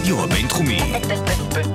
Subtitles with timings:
[0.00, 0.80] הרדיו הבינתחומי.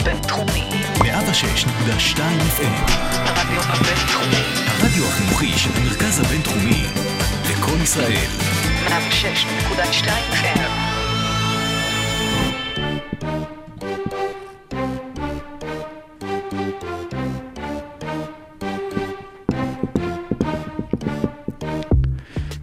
[0.03, 0.69] בינתחומי.
[0.97, 2.17] 106.2
[2.57, 2.91] FM.
[3.15, 4.43] הרדיו הבינתחומי.
[4.67, 6.83] הרדיו החינוכי של המרכז הבינתחומי.
[7.51, 8.27] לקום ישראל.
[8.87, 10.59] 106.2 FM.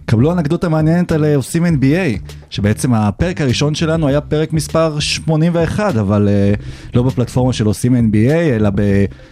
[0.05, 5.95] קבלו אנקדוטה מעניינת על אה, עושים NBA, שבעצם הפרק הראשון שלנו היה פרק מספר 81,
[5.95, 6.61] אבל uh,
[6.95, 8.69] לא בפלטפורמה של עושים NBA, אלא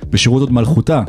[0.10, 1.02] בשירות עוד מלכותה.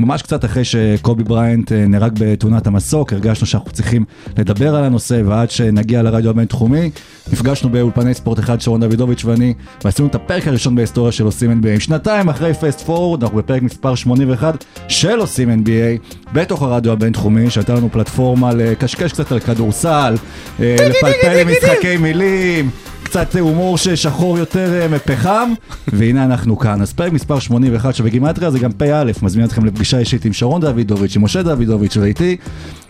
[0.00, 4.04] ממש קצת אחרי שקובי בריינט אה, נהרג בתאונת המסוק, הרגשנו שאנחנו צריכים
[4.38, 6.90] לדבר על הנושא, ועד שנגיע לרדיו הבינתחומי,
[7.32, 11.80] נפגשנו באולפני ספורט אחד, שרון דוידוביץ' ואני, ועשינו את הפרק הראשון בהיסטוריה של עושים NBA.
[11.80, 17.74] שנתיים אחרי פייסט פורוד, אנחנו בפרק מספר 81 של עושים NBA, בתוך הרדיו הבינתחומי, שהייתה
[17.74, 20.14] לנו פלטפורמה לקשקש קצת על כדורסל,
[20.60, 22.70] אה, לפלפל עם משחקי מילים.
[23.10, 25.52] קצת הומור ששחור יותר אה, מפחם,
[25.88, 26.82] והנה אנחנו כאן.
[26.82, 31.16] אז פרק מספר 81 שבגימטריה זה גם פ"א, מזמין אתכם לפגישה אישית עם שרון דוידוביץ',
[31.16, 32.36] עם משה דוידוביץ' ואיתי,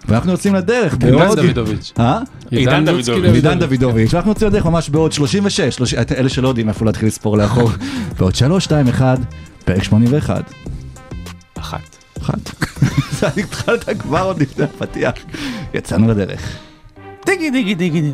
[0.08, 1.40] ואנחנו יוצאים לדרך בעוד...
[1.40, 1.92] דוידוביץ'.
[1.98, 2.18] אה?
[2.50, 3.34] עידן דוידוביץ'.
[3.34, 7.08] עידן דוידוביץ', ואנחנו יוצאים לדרך ממש בעוד 36, 30, את- אלה שלא יודעים איפה להתחיל
[7.08, 7.70] לספור לאחור,
[8.18, 9.18] בעוד 3, 2, 1,
[9.64, 10.50] פרק 81.
[11.58, 11.96] אחת.
[12.22, 12.50] אחת.
[13.20, 15.12] זה התחלת כבר עוד לפני הפתיח.
[15.74, 16.56] יצאנו לדרך.
[17.26, 18.12] דיגי דיגי דיגי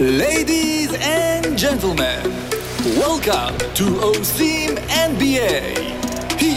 [0.00, 2.22] Ladies and gentlemen,
[2.96, 5.60] welcome to OSIM NBA.
[6.40, 6.56] Here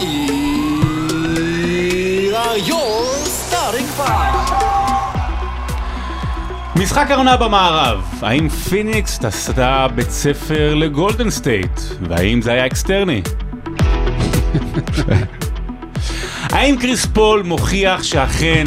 [2.34, 4.34] are your starting five.
[6.76, 11.80] משחק העונה במערב, האם פיניקס עשתה בית ספר לגולדן סטייט?
[12.08, 13.22] והאם זה היה אקסטרני?
[16.56, 18.64] האם קריס פול מוכיח שאכן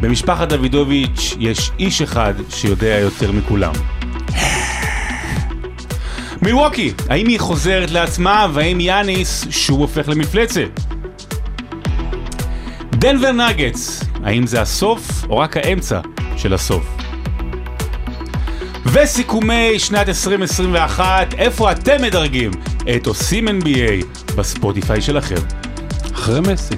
[0.00, 3.72] במשפחת דוידוביץ' יש איש אחד שיודע יותר מכולם?
[6.42, 10.80] מילווקי, האם היא חוזרת לעצמה והאם יאניס שוב הופך למפלצת?
[12.90, 16.00] דנבר נגטס, האם זה הסוף או רק האמצע
[16.36, 16.96] של הסוף?
[18.86, 22.50] וסיכומי שנת 2021, איפה אתם מדרגים
[22.96, 25.40] את עושים NBA בספוטיפיי שלכם?
[26.14, 26.74] אחרי מסי.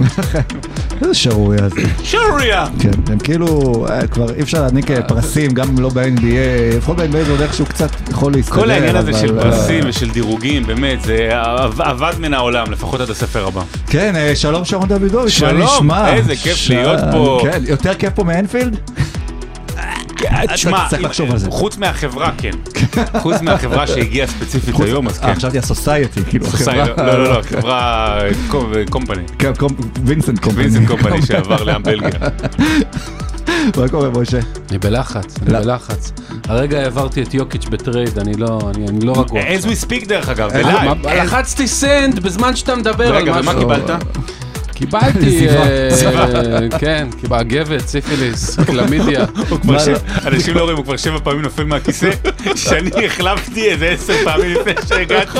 [1.02, 1.80] איזה שערוריה זה.
[2.02, 2.66] שוריה!
[2.78, 7.24] כן, הם כאילו, אה, כבר אי אפשר להעניק אה, פרסים, גם לא ב-NBA, לפחות ב-NBA
[7.24, 8.60] זה עוד איכשהו קצת יכול להסתדר.
[8.60, 11.28] כל העניין הזה של אה, פרסים ושל דירוגים, באמת, זה
[11.78, 13.62] אבד מן העולם, לפחות עד הספר הבא.
[13.86, 15.90] כן, שלום שרון דוידוביץ', שלום?
[15.90, 17.40] איזה כיף להיות פה.
[17.42, 18.76] כן, יותר כיף פה מאנפילד?
[20.54, 20.86] תשמע.
[21.48, 22.50] חוץ מהחברה, כן.
[23.20, 25.34] חוץ מהחברה שהגיעה ספציפית היום, אז אה, כן.
[25.34, 28.18] חשבתי הסוסייטי, כאילו, החברה- לא, לא, לא, חברה
[28.90, 29.22] קומפני.
[29.38, 30.62] כן, קום- וינסנט קומפני.
[30.62, 32.20] וינסנט קומפני שעבר לעם בלגיה.
[33.76, 34.38] מה קורה משה?
[34.70, 35.58] אני בלחץ, אני לא.
[35.60, 36.12] בלחץ.
[36.48, 39.40] הרגע העברתי את יוקיץ' ב trade, אני לא אני- אני לא רגוע.
[39.42, 43.58] as we speak דרך אגב, אה, לחצתי send בזמן שאתה מדבר על רגע, ומה משהו.
[43.60, 43.90] קיבלת?
[44.80, 45.48] קיבלתי.
[45.48, 49.24] אה, כן, קיבל גבת, סיפיליס, קלמידיה.
[49.64, 49.78] לא?
[50.26, 52.10] אנשים לא רואים, הוא כבר שבע פעמים נופל מהכיסא,
[52.56, 55.38] שאני החלפתי איזה עשר פעמים לפני שהגעתי.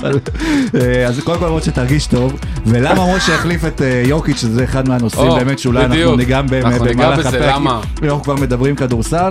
[0.00, 0.18] אבל,
[0.80, 4.88] אה, אז קודם כל משה תרגיש טוב, ולמה משה החליף את אה, יוקיץ' שזה אחד
[4.88, 6.16] מהנושאים באמת שאולי אנחנו.
[6.16, 7.54] ניגע במהלך הפרק?
[8.02, 9.30] אנחנו כבר מדברים כדורסל,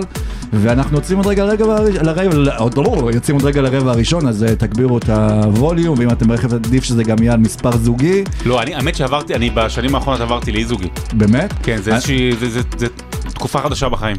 [0.52, 5.08] ואנחנו יוצאים עוד רגע לרבע הראשון, לא, יוצאים עוד רגע לרבע הראשון, אז תגבירו את
[5.08, 9.34] הווליום, ואם אתם ברכב עדיף שזה גם יהיה על מספר זוגי, לא, אני, האמת שעברתי,
[9.34, 10.88] אני בשנים האחרונות עברתי לאי זוגי.
[11.12, 11.52] באמת?
[11.62, 12.86] כן, זה איזושהי, זה- זה- זה
[13.34, 14.16] תקופה חדשה בחיים.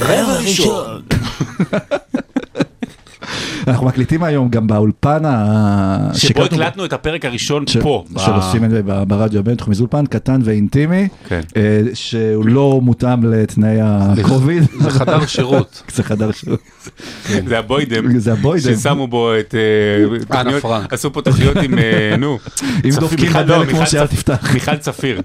[0.00, 1.02] רבע ראשון.
[3.68, 6.10] אנחנו מקליטים היום גם באולפן ה...
[6.14, 8.04] שבו הקלטנו את הפרק הראשון ש- פה.
[8.18, 11.40] של עושים את זה ברדיו הבינתחומי, זה אולפן קטן ואינטימי, כן.
[11.56, 14.62] אה, שהוא לא מותאם לתנאי הקוביד.
[14.80, 15.82] זה חדר שירות.
[15.94, 16.60] זה חדר שירות.
[17.46, 18.18] זה הבוידם.
[18.18, 18.74] זה הבוידם.
[18.76, 19.54] ששמו בו את...
[19.54, 20.92] אה, תוכניות- פרנק.
[20.92, 22.38] עשו פה תוכניות עם, אה, נו.
[22.84, 24.50] אם דופקים בדלת לא, כמו שאל תפתח.
[24.54, 25.20] מיכל צפיר.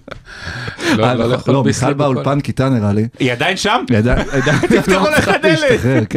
[0.98, 3.08] לא, אה, לא לא, ביסלי מיכל באולפן כיתה נראה לי.
[3.20, 3.84] היא עדיין שם?
[3.90, 6.16] ידע- ידע- תפתחו לא לך דלת.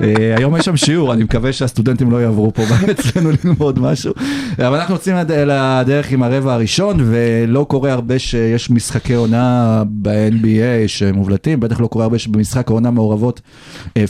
[0.00, 4.12] אה, היום יש שם שיעור, אני מקווה שהסטודנטים לא יעברו פה אצלנו ללמוד משהו.
[4.58, 10.48] אבל אנחנו יוצאים לד- לדרך עם הרבע הראשון, ולא קורה הרבה שיש משחקי עונה ב-NBA
[10.88, 13.40] שמובלטים, בטח לא קורה הרבה שבמשחק העונה מעורבות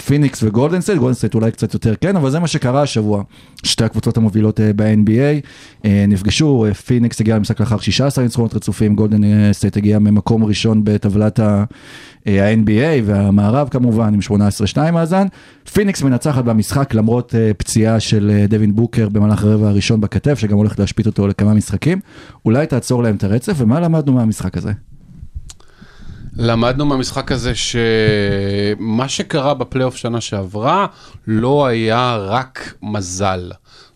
[0.06, 3.22] פיניקס וגולדנסט, גולדנסט אולי קצת יותר כן, אבל זה מה שקרה השבוע.
[3.64, 5.46] שתי הקבוצות המובילות אה, ב-NBA
[5.84, 11.40] אה, נפגשו, פיניקס הגיע למשחק לאחר 16 ניצחונות רצופים, גולדן סטייט הגיע ממקום ראשון בטבלת
[11.40, 11.64] ה...
[12.26, 14.20] ה-NBA והמערב כמובן עם
[14.76, 15.26] 18-2 מאזן.
[15.72, 20.56] פיניקס מנצחת במשחק למרות אה, פציעה של אה, דווין בוקר במהלך הרבע הראשון בכתף שגם
[20.56, 22.00] הולך להשבית אותו לכמה משחקים.
[22.44, 24.72] אולי תעצור להם את הרצף ומה למדנו מהמשחק הזה?
[26.36, 30.86] למדנו מהמשחק הזה שמה שקרה בפלייאוף שנה שעברה
[31.26, 33.50] לא היה רק מזל.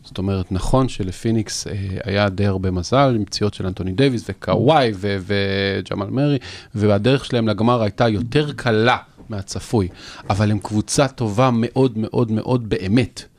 [0.05, 1.73] זאת אומרת, נכון שלפיניקס אה,
[2.05, 6.39] היה די הרבה מזל עם פציעות של אנטוני דייוויס וקוואי וג'מאל מרי,
[6.75, 8.97] והדרך שלהם לגמר הייתה יותר קלה
[9.29, 9.89] מהצפוי,
[10.31, 13.34] אבל הם קבוצה טובה מאוד מאוד מאוד באמת.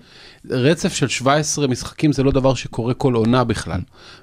[0.50, 3.80] רצף של 17 משחקים זה לא דבר שקורה כל עונה בכלל.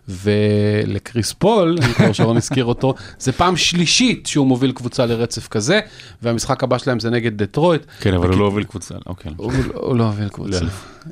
[0.09, 5.81] ולקריס פול, כמו שרון הזכיר אותו, זה פעם שלישית שהוא מוביל קבוצה לרצף כזה,
[6.23, 7.83] והמשחק הבא שלהם זה נגד דטרויט.
[8.01, 9.33] כן, אבל הוא לא הוביל קבוצה, אוקיי.
[9.37, 10.65] הוא הוא לא הוביל קבוצה.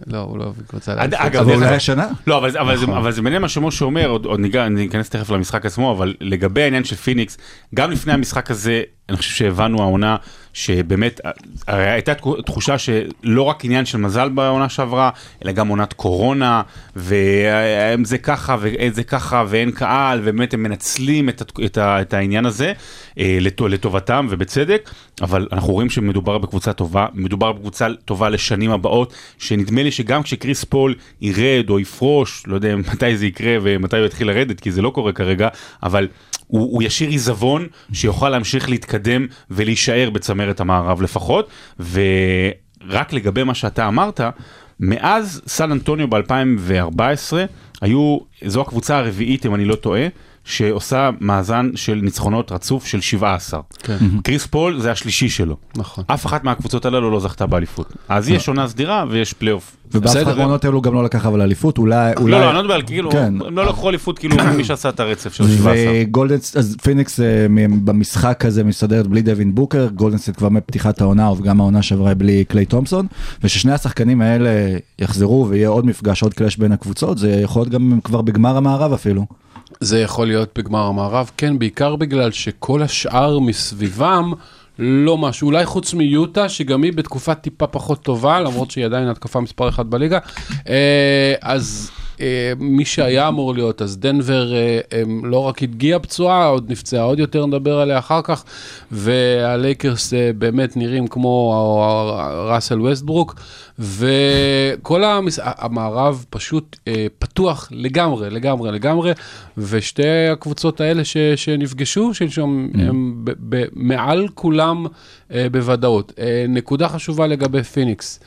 [0.07, 0.95] לא, הוא לא הוביל קבוצה.
[0.99, 2.07] אגב, אולי השנה?
[2.27, 4.27] לא, אבל, זה- אבל, זה, אבל זה מעניין מה שמשה אומר, עוד,
[4.71, 7.39] ניכנס תכף למשחק עצמו, אבל לגבי העניין של פיניקס,
[7.75, 10.17] גם לפני המשחק הזה, אני חושב שהבנו העונה,
[10.53, 11.21] שבאמת,
[11.67, 12.13] הרי הייתה
[12.47, 15.11] תחושה שלא רק עניין של מזל בעונה שעברה,
[15.45, 16.63] אלא גם עונת קורונה,
[16.97, 22.01] ואם זה ככה ואין זה ככה ואין קהל, ובאמת הם מנצלים את, הת- את, ה-
[22.01, 22.73] את העניין הזה
[23.19, 24.91] אה, לטו- לטובתם ובצדק,
[25.23, 30.65] אבל אנחנו רואים שמדובר בקבוצה טובה, מדובר בקבוצה טובה לשנים הבאות, שנדמה לי שגם כשקריס
[30.65, 34.83] פול ירד או יפרוש, לא יודע מתי זה יקרה ומתי הוא יתחיל לרדת, כי זה
[34.83, 35.49] לא קורה כרגע,
[35.83, 36.09] אבל
[36.51, 41.49] הוא, הוא ישאיר עיזבון שיוכל להמשיך להתקדם ולהישאר בצמרת המערב לפחות,
[41.79, 44.21] ורק לגבי מה שאתה אמרת,
[44.81, 47.01] מאז סן אנטוניו ב-2014,
[47.81, 50.07] היו, זו הקבוצה הרביעית, אם אני לא טועה,
[50.45, 53.61] שעושה מאזן של ניצחונות רצוף של 17.
[53.83, 53.97] כן.
[54.23, 55.57] קריס פול זה השלישי שלו.
[55.77, 56.05] נכון.
[56.07, 57.93] אף אחת מהקבוצות הללו לא זכתה באליפות.
[58.09, 59.77] אז יש עונה סדירה ויש פלייאוף.
[59.95, 60.41] ובאף בסדר.
[60.41, 62.13] העונות האלו גם לא לקח אבל אליפות, אולי...
[62.17, 62.41] לא, אולי...
[62.41, 63.35] לא, אני לא מדבר על כאילו, כן.
[63.47, 65.75] הם לא לקחו אליפות כאילו מי שעשה את הרצף של 17.
[65.95, 67.47] וגולדן סטייט, אז פיניקס אה,
[67.85, 72.45] במשחק הזה מסתדרת בלי דווין בוקר, גולדן סטייט כבר מפתיחת העונה וגם העונה שעברה בלי
[72.45, 73.07] קליי תומפסון,
[73.45, 74.51] וששני השחקנים האלה
[74.99, 78.93] יחזרו ויהיה עוד מפגש, עוד clash בין הקבוצות, זה יכול להיות גם כבר בגמר המערב
[78.93, 79.27] אפילו.
[79.81, 84.33] זה יכול להיות בגמר המערב, כן, בעיקר בגלל שכל השאר מסביבם
[84.79, 89.41] לא משהו, אולי חוץ מיוטה, שגם היא בתקופה טיפה פחות טובה, למרות שהיא עדיין התקפה
[89.41, 90.19] מספר אחת בליגה.
[90.69, 91.91] אה, אז
[92.59, 94.81] מי שהיה אמור להיות, אז דנבר אה,
[95.23, 98.45] לא רק הגיעה פצועה, עוד נפצעה עוד יותר, נדבר עליה אחר כך,
[98.91, 101.53] והלייקרס אה, באמת נראים כמו
[102.49, 103.35] ראסל ווסטברוק,
[103.79, 105.39] וכל המס...
[105.43, 109.13] המערב פשוט אה, פתוח לגמרי, לגמרי, לגמרי,
[109.59, 111.17] ושתי הקבוצות האלה ש...
[111.37, 113.31] שנפגשו, שלשום, הם ב...
[113.49, 113.65] ב...
[113.73, 114.87] מעל כולם
[115.33, 116.13] אה, בוודאות.
[116.19, 118.21] אה, נקודה חשובה לגבי פיניקס.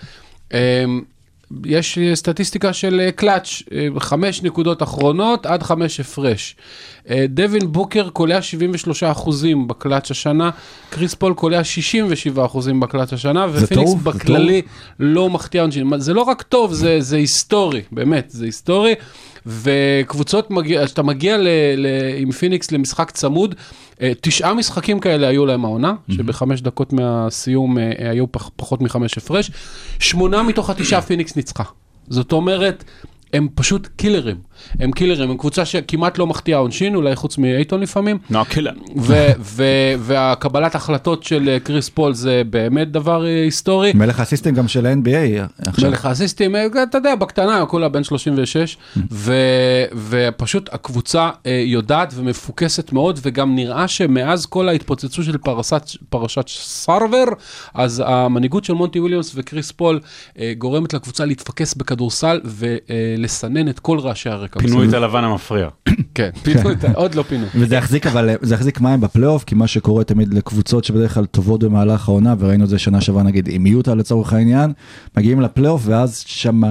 [1.54, 6.56] אה, יש סטטיסטיקה של אה, קלאץ', אה, חמש נקודות אחרונות עד חמש הפרש.
[7.10, 10.50] אה, דווין בוקר קולע 73 אחוזים בקלאץ' השנה,
[10.90, 14.04] קריס פול קולע 67 אחוזים בקלאץ' השנה, ופיניקס טוב?
[14.04, 14.62] בכללי
[15.00, 15.92] לא מחטיא עונשין.
[15.98, 18.94] זה לא רק טוב, זה, זה היסטורי, באמת, זה היסטורי.
[19.46, 21.48] וקבוצות, מגיע, כשאתה מגיע ל,
[21.78, 21.88] ל,
[22.18, 23.56] עם פיניקס למשחק צמוד,
[24.02, 29.18] אה, תשעה משחקים כאלה היו להם העונה, שבחמש דקות מהסיום אה, היו פח, פחות מחמש
[29.18, 29.52] הפרש.
[30.00, 31.64] שמונה מתוך התשעה פיניקס ניצחה.
[32.10, 32.84] זאת אומרת,
[33.34, 34.38] הם פשוט קילרים.
[34.80, 38.18] הם קילרים, הם קבוצה שכמעט לא מחטיאה עונשין, אולי חוץ מאייטון לפעמים.
[38.30, 38.72] נו, killer.
[38.98, 43.92] ו- ו- והקבלת החלטות של אה, קריס פול זה באמת דבר אה, היסטורי.
[43.96, 45.90] מלך האסיסטים גם של ה-NBA עכשיו.
[45.90, 48.78] מלך האסיסטים, אה, אתה יודע, בקטנה, כולה בן 36,
[49.12, 49.34] ו-
[50.10, 51.30] ופשוט הקבוצה
[51.66, 57.24] יודעת ומפוקסת מאוד, וגם נראה שמאז כל ההתפוצצות של פרשת, פרשת סרבר,
[57.74, 60.00] אז המנהיגות של מונטי וויליאמס וקריס פול
[60.58, 64.53] גורמת לקבוצה להתפקס בכדורסל ולסנן את כל רעשי הרקע.
[64.60, 65.70] פינו את הלבן המפריע.
[66.16, 66.92] כן, פינו את ה...
[66.96, 67.46] עוד לא פינו.
[67.60, 71.64] וזה יחזיק אבל זה יחזיק מים בפלייאוף כי מה שקורה תמיד לקבוצות שבדרך כלל טובות
[71.64, 74.74] במהלך העונה וראינו את זה שנה שעברה נגיד עם יוטה לצורך העניין
[75.18, 76.62] מגיעים לפלייאוף ואז שם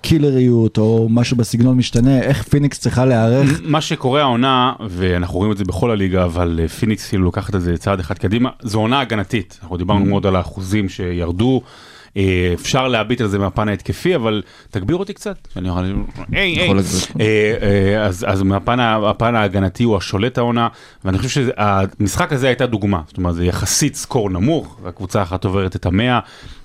[0.00, 5.56] קילריות או משהו בסגנון משתנה איך פיניקס צריכה להיערך מה שקורה העונה, ואנחנו רואים את
[5.56, 9.00] זה בכל הליגה, אבל אה, פיניקס כאילו לוקחת את זה צעד אחד קדימה, זו עונה
[9.00, 9.58] הגנתית.
[9.62, 11.62] אנחנו דיברנו מאוד על האחוזים שירדו.
[12.16, 15.48] אה, אפשר להביט על זה מהפן ההתקפי, אבל תגביר אותי קצת.
[15.54, 15.80] שאני אוכל...
[16.32, 16.70] היי, היי.
[17.20, 20.68] אה, אה, אז, מהפן ההגנתי הוא השולט העונה,
[21.04, 25.44] ואני חושב שהמשחק הזה הייתה דוגמה, זאת אומרת זה יחסית score נמוך, רק קבוצה אחת
[25.44, 26.20] עוברת את המאה,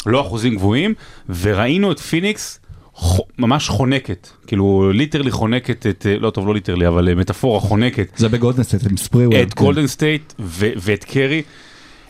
[0.06, 0.94] לא אחוזים גבוהים,
[1.40, 2.60] וראינו את פיניקס
[2.98, 8.30] ח- ממש חונקת, כאילו literally חונקת את, לא טוב לא literally, אבל מטאפורה חונקת זה
[8.30, 9.30] בגולדן סטייט, הם ספריו.
[9.42, 11.42] את גולדן סטייט ואת קרי.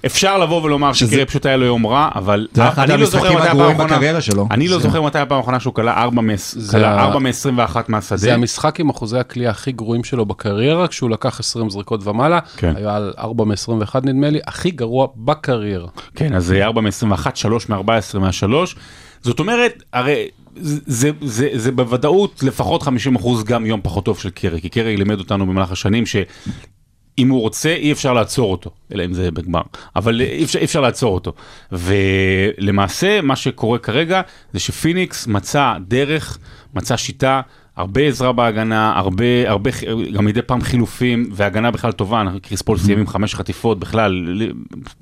[0.06, 2.48] אפשר לבוא ולומר שזה- שקרי פשוט היה לו יום רע, אבל
[2.78, 4.48] אני לא זוכר מתי הפעם האחרונה- שלו.
[4.52, 6.22] אני לא זוכר מתי הפעם האחרונה שהוא כלה 4
[6.56, 8.18] זה ה- מ-21 מהשדה.
[8.18, 12.74] זה המשחק עם אחוזי הקליעה הכי גרועים שלו בקריירה, כשהוא לקח 20 זריקות ומעלה, כן.
[12.76, 15.88] היה על 4 מ-21 נדמה לי, הכי גרוע בקריירה.
[16.16, 16.92] כן, אז זה 4 מ-21,
[17.36, 17.80] 3 מ-14
[18.20, 18.76] מה-3.
[19.22, 22.88] זאת אומרת, הרי זה, זה, זה, זה בוודאות לפחות 50%
[23.46, 26.04] גם יום פחות טוב של קרי, כי קרי לימד אותנו במהלך השנים
[27.18, 29.62] שאם הוא רוצה אי אפשר לעצור אותו, אלא אם זה בגמר,
[29.96, 31.34] אבל אי אפשר, אי אפשר לעצור אותו.
[31.72, 34.22] ולמעשה מה שקורה כרגע
[34.54, 36.38] זה שפיניקס מצא דרך,
[36.74, 37.42] מצא שיטה.
[37.78, 39.72] הרבה עזרה בהגנה, הרבה, הרבה,
[40.14, 44.42] גם מדי פעם חילופים, והגנה בכלל טובה, קריס פול סיים עם חמש חטיפות בכלל,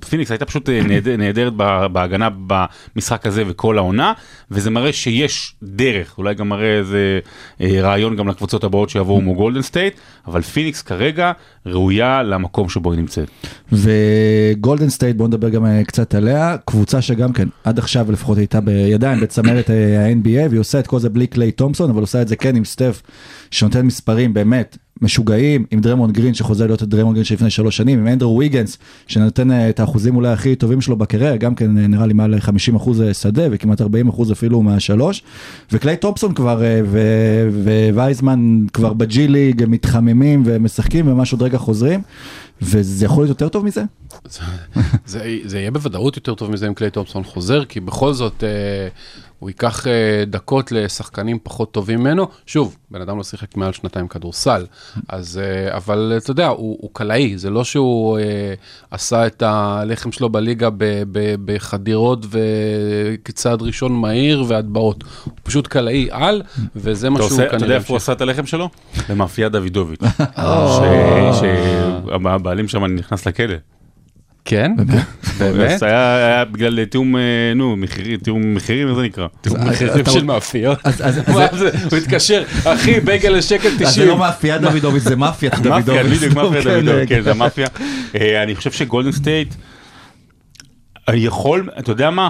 [0.10, 4.14] פיניקס הייתה פשוט אה, נהד- נהדרת ב- בהגנה במשחק הזה וכל העונה,
[4.52, 7.20] וזה מראה שיש דרך, אולי גם מראה איזה
[7.62, 9.94] אה, רעיון גם לקבוצות הבאות שיבואו כמו גולדן סטייט,
[10.28, 11.32] אבל פיניקס כרגע
[11.66, 13.30] ראויה למקום שבו היא נמצאת.
[13.72, 16.56] וגולדן סטייט בוא נדבר גם אה, קצת עליה.
[16.66, 21.10] קבוצה שגם כן עד עכשיו לפחות הייתה בידיים בצמרת ה-NBA והיא עושה את כל זה
[21.10, 23.02] בלי קליי תומפסון אבל עושה את זה כן סטף
[23.52, 28.08] שנותן מספרים באמת משוגעים עם דרמון גרין שחוזר להיות דרמון גרין שלפני שלוש שנים עם
[28.08, 28.78] אנדרו ויגנס
[29.08, 32.40] שנותן אה, את האחוזים אולי הכי טובים שלו בקריירה גם כן אה, נראה לי מעל
[32.40, 35.24] 50 אחוז שדה וכמעט 40 אחוז אפילו מהשלוש
[35.72, 36.82] וקליי תומפסון כבר אה,
[37.94, 42.02] ווייזמן כבר בג'י ליג הם מתחממים ומשחקים וממש עוד רגע חוזרים.
[42.62, 43.84] וזה יכול להיות יותר טוב מזה?
[45.06, 48.88] זה, זה יהיה בוודאות יותר טוב מזה אם קליי תומפסון חוזר, כי בכל זאת אה,
[49.44, 52.28] הוא ייקח אה, דקות לשחקנים פחות טובים ממנו.
[52.46, 54.66] שוב, בן אדם לא שיחק מעל שנתיים כדורסל,
[55.10, 58.54] אז, אה, אבל אתה יודע, הוא, הוא קלעי, זה לא שהוא אה,
[58.92, 65.04] עשה את הלחם שלו בליגה ב, ב, בחדירות וכצעד ראשון מהיר והטבעות.
[65.24, 66.42] הוא פשוט קלעי על,
[66.76, 67.48] וזה מה שהוא כנראה...
[67.56, 67.98] אתה יודע איפה הוא.
[67.98, 68.70] עשה את הלחם שלו?
[69.10, 70.02] במאפייה דוידוביץ'.
[70.38, 71.32] אה.
[71.34, 73.56] שהבעלים שם נכנס לכלא.
[74.46, 74.72] כן?
[75.40, 75.80] באמת?
[75.80, 77.22] זה היה בגלל תיאום, אה,
[77.56, 79.28] נו, מחירים, תיאום מחירים, איך זה נקרא?
[79.48, 80.80] מחירים של מאפיות.
[81.92, 84.08] הוא התקשר, אחי, בייגל לשקל אז זה 90.
[84.08, 86.18] לא מאפייה דוידוביץ', זה מאפיית מאפיה, דוידוביץ'.
[86.18, 87.16] בדיוק, מאפיה כן, דוידוביץ', כן.
[87.16, 87.68] כן, זה המאפיה.
[88.16, 89.54] אה, אני חושב שגולדן סטייט,
[91.14, 92.30] יכול, אתה יודע מה?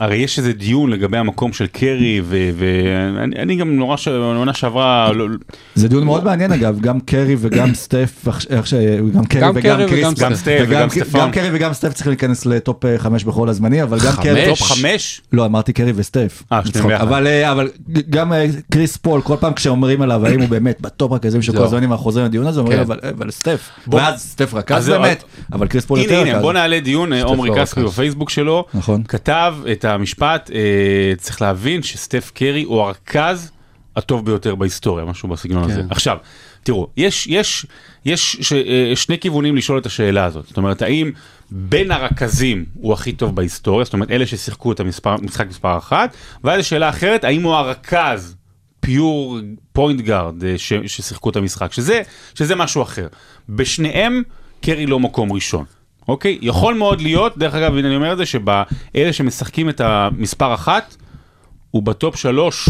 [0.00, 5.12] הרי יש איזה דיון לגבי המקום של קרי, ואני אני גם נורא, ש- העונה שעברה,
[5.12, 5.26] לא-
[5.74, 8.74] זה דיון מאוד מעניין אגב, גם קרי וגם סטף, איך ש...
[9.14, 11.18] גם קרי גם וגם קרי קריס, וגם גם סטף וגם- סטפן.
[11.18, 14.46] גם קרי וגם סטף צריכים להיכנס ל top אה, חמש בכל הזמני, אבל גם קרי...
[14.48, 15.20] top חמש?
[15.32, 16.42] לא, אמרתי קרי וסטף.
[16.52, 16.60] אה.
[17.02, 17.68] אבל אה, אבל
[18.10, 21.52] גם אה, קריס פול, כל פעם כשאומרים עליו האם הוא באמת ב top רכזים של
[21.52, 21.66] כל זהו.
[21.66, 22.82] הזמנים, אנחנו חוזרים לדיון הזה, אומרים כן.
[22.82, 23.68] אבל אבל סטף.
[23.86, 26.42] בוא- ואז סטף אז רכז באמת, אבל קריס פול יותר הנה, הנה, רכז.
[26.42, 27.92] בוא נעלה דיון, אה, עומרי לא כספי רכז.
[27.92, 29.02] בפייסבוק שלו, נכון.
[29.08, 33.50] כתב את המשפט, אה, צריך להבין שסטף קרי הוא הרכז
[33.96, 35.70] הטוב ביותר בהיסטוריה, משהו בסגנון כן.
[35.70, 35.82] הזה.
[35.90, 36.16] עכשיו,
[36.62, 37.66] תראו, יש, יש,
[38.04, 40.46] יש ש, אה, שני כיוונים לשאול את השאלה הזאת.
[40.46, 41.10] זאת אומרת, האם
[41.50, 46.16] בין הרכזים הוא הכי טוב בהיסטוריה, זאת אומרת, אלה ששיחקו את המספר, משחק מספר אחת,
[46.44, 48.36] ואז שאלה אחרת, האם הוא הרכז
[48.80, 49.38] pure
[49.72, 52.02] point guard ששיחקו את המשחק, שזה,
[52.34, 53.06] שזה משהו אחר.
[53.48, 54.22] בשניהם
[54.60, 55.64] קרי לא מקום ראשון.
[56.10, 56.38] אוקיי?
[56.42, 58.62] יכול מאוד להיות, דרך אגב, אני אומר את זה, שבאלה
[59.12, 60.96] שמשחקים את המספר אחת,
[61.70, 62.68] הוא ב top שלוש,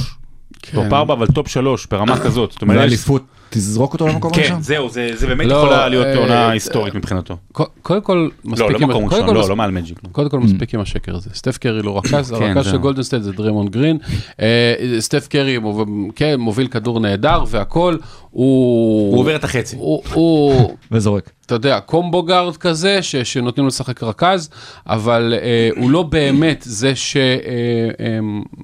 [0.75, 2.53] top ארבע, אבל top שלוש, ברמה כזאת.
[2.53, 4.63] זאת אומרת, והאליפות תזרוק אותו למקום כן, הראשון?
[4.63, 7.37] זהו, זה זה באמת לא, להיות אה, עונה אה, היסטורית מבחינתו.
[7.53, 10.01] ק- קודם כל, מספיק לא, לא עם- מקום ראשון, כל לא, לא מעל מג'יק.
[10.05, 10.09] לא.
[10.13, 12.77] קודם כל מספיק עם השקר הזה, סטף קרי לא רכז, כן, הרכז של.
[12.77, 13.99] גולדן סטייט זה דריימונד גרין,
[14.41, 15.85] אה, סטף קרי מוב-
[16.17, 17.97] כן, מוביל כדור נהדר והכל,
[18.31, 19.11] הוא...
[19.13, 19.77] הוא עובר את החצי.
[19.77, 20.71] הוא- הוא...
[20.93, 21.31] וזורק.
[21.47, 24.51] אתה יודע, combo guard כזה, ש, שנותנים לו לשחק רכז,
[24.87, 26.93] אבל אה, הוא לא באמת זה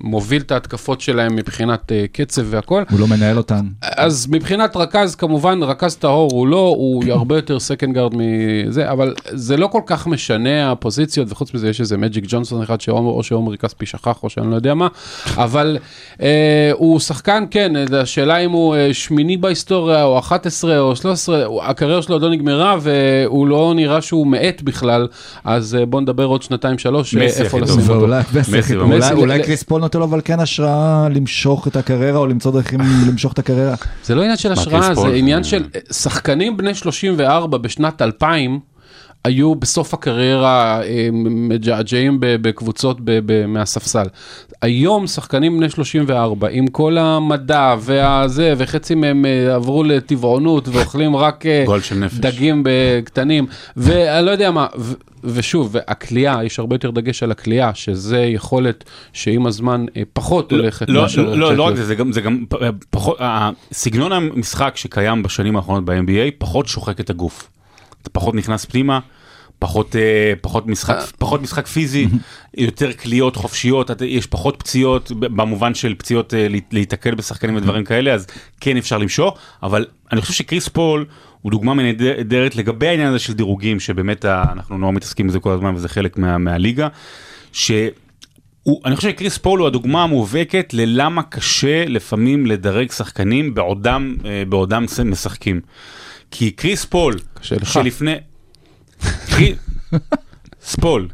[0.03, 2.83] שמוביל את ההתקפות שלהם מבחינת אה, קצב והכל.
[2.91, 3.67] הוא לא מנהל אותן.
[3.83, 9.15] אז מבחינת רכז, כמובן, רכז טהור הוא לא, הוא הרבה יותר second guard מזה, אבל
[9.27, 13.23] זה לא כל כך משנה הפוזיציות, וחוץ מזה יש איזה מג'יק ג'ונסון אחד, שעומר, או
[13.23, 14.89] שעומרי כספי שכח, או שאני לא יודע מה,
[15.37, 15.79] אבל
[16.23, 21.63] אה, הוא שחקן, כן, השאלה אם הוא אה, שמיני בהיסטוריה, או 11, או 13, הוא-
[21.63, 25.07] הקריירה שלו עוד לא נגמרה, והוא לא נראה שהוא מאט בכלל,
[25.45, 27.81] אז אה, בוא נדבר עוד שנתיים, שלוש, אה, איפה לשים.
[27.81, 28.07] אותו.
[29.21, 33.33] אולי- קריס פול נותן לו אבל כן השראה למשוך את הקריירה או למצוא דרכים למשוך
[33.33, 33.75] את הקריירה.
[34.05, 35.17] זה לא עניין של השראה, זה?
[35.17, 38.61] עניין של שחקנים בני 34 בשנת 2000,
[39.25, 42.99] היו בסוף הקריירה אה, מג'עג'עים בקבוצות
[43.49, 44.07] מהספסל.
[44.63, 51.47] היום שחקנים בני 34 עם כל המדע והזה וחצי מהם אה, עברו לטבעונות ואוכלים רק
[51.47, 51.65] אה.
[52.21, 53.47] דגים בקטנים
[53.77, 54.67] ואני לא יודע מה.
[54.79, 54.93] ו-
[55.25, 60.89] ושוב, והכלייה, יש הרבה יותר דגש על הכלייה, שזה יכולת שעם הזמן אה, פחות הולכת
[60.91, 61.75] לא, לא, לא, לא רק.
[61.75, 62.45] זה, זה גם, זה גם
[62.91, 63.19] פחות,
[63.73, 67.51] סגנון המשחק שקיים בשנים האחרונות ב-NBA פחות שוחק את הגוף.
[68.03, 69.01] אתה פחות נכנס פנימה,
[69.59, 72.09] פחות, אה, פחות, משחק, פחות משחק פיזי,
[72.57, 78.27] יותר קליעות חופשיות, יש פחות פציעות, במובן של פציעות אה, להיתקל בשחקנים ודברים כאלה, אז
[78.61, 81.07] כן אפשר למשוך, אבל אני חושב שקריס פול
[81.43, 85.75] הוא דוגמה נהדרת לגבי העניין הזה של דירוגים, שבאמת אנחנו נורא מתעסקים בזה כל הזמן
[85.75, 86.89] וזה חלק מה, מהליגה,
[87.53, 87.73] ש...
[88.63, 94.43] הוא, אני חושב שקריס פול הוא הדוגמה המובהקת ללמה קשה לפעמים לדרג שחקנים בעודם, אה,
[94.49, 95.61] בעודם משחקים.
[96.31, 97.73] כי קריס פול, קשה לך.
[97.73, 98.15] שלפני...
[99.31, 99.55] קריס
[100.63, 101.09] פול,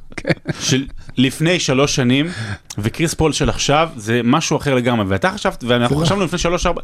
[0.60, 0.86] של
[1.16, 2.26] לפני שלוש שנים,
[2.78, 5.06] וקריס פול של עכשיו, זה משהו אחר לגמרי.
[5.08, 6.80] ואתה חשבת, ואנחנו חשבנו לפני שלוש ארבע...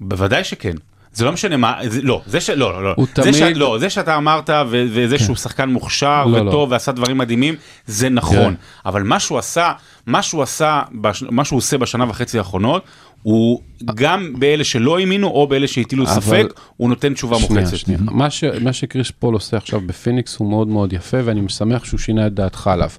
[0.00, 0.74] בוודאי שכן.
[1.12, 2.50] זה לא משנה מה, זה, לא, זה ש...
[2.50, 2.94] לא, לא, לא.
[2.98, 6.48] זה תמיד- ש, לא, זה שאתה אמרת, ו, וזה שהוא שחקן מוכשר לא, לא.
[6.48, 7.54] וטוב ועשה דברים מדהימים,
[7.86, 8.36] זה נכון.
[8.36, 8.54] כן.
[8.86, 9.72] אבל מה שהוא עשה,
[10.06, 11.24] מה שהוא עשה, בש...
[11.30, 12.84] מה שהוא עושה בשנה וחצי האחרונות,
[13.22, 13.60] הוא
[13.94, 16.46] גם באלה שלא האמינו, או באלה שהטילו אבל- ספק,
[16.76, 17.76] הוא נותן תשובה שנייה, מוחצת.
[17.76, 18.00] שנייה.
[18.02, 22.00] מה, ש, מה שקריס פול עושה עכשיו בפיניקס הוא מאוד מאוד יפה ואני משמח שהוא
[22.00, 22.90] שינה את דעתך עליו.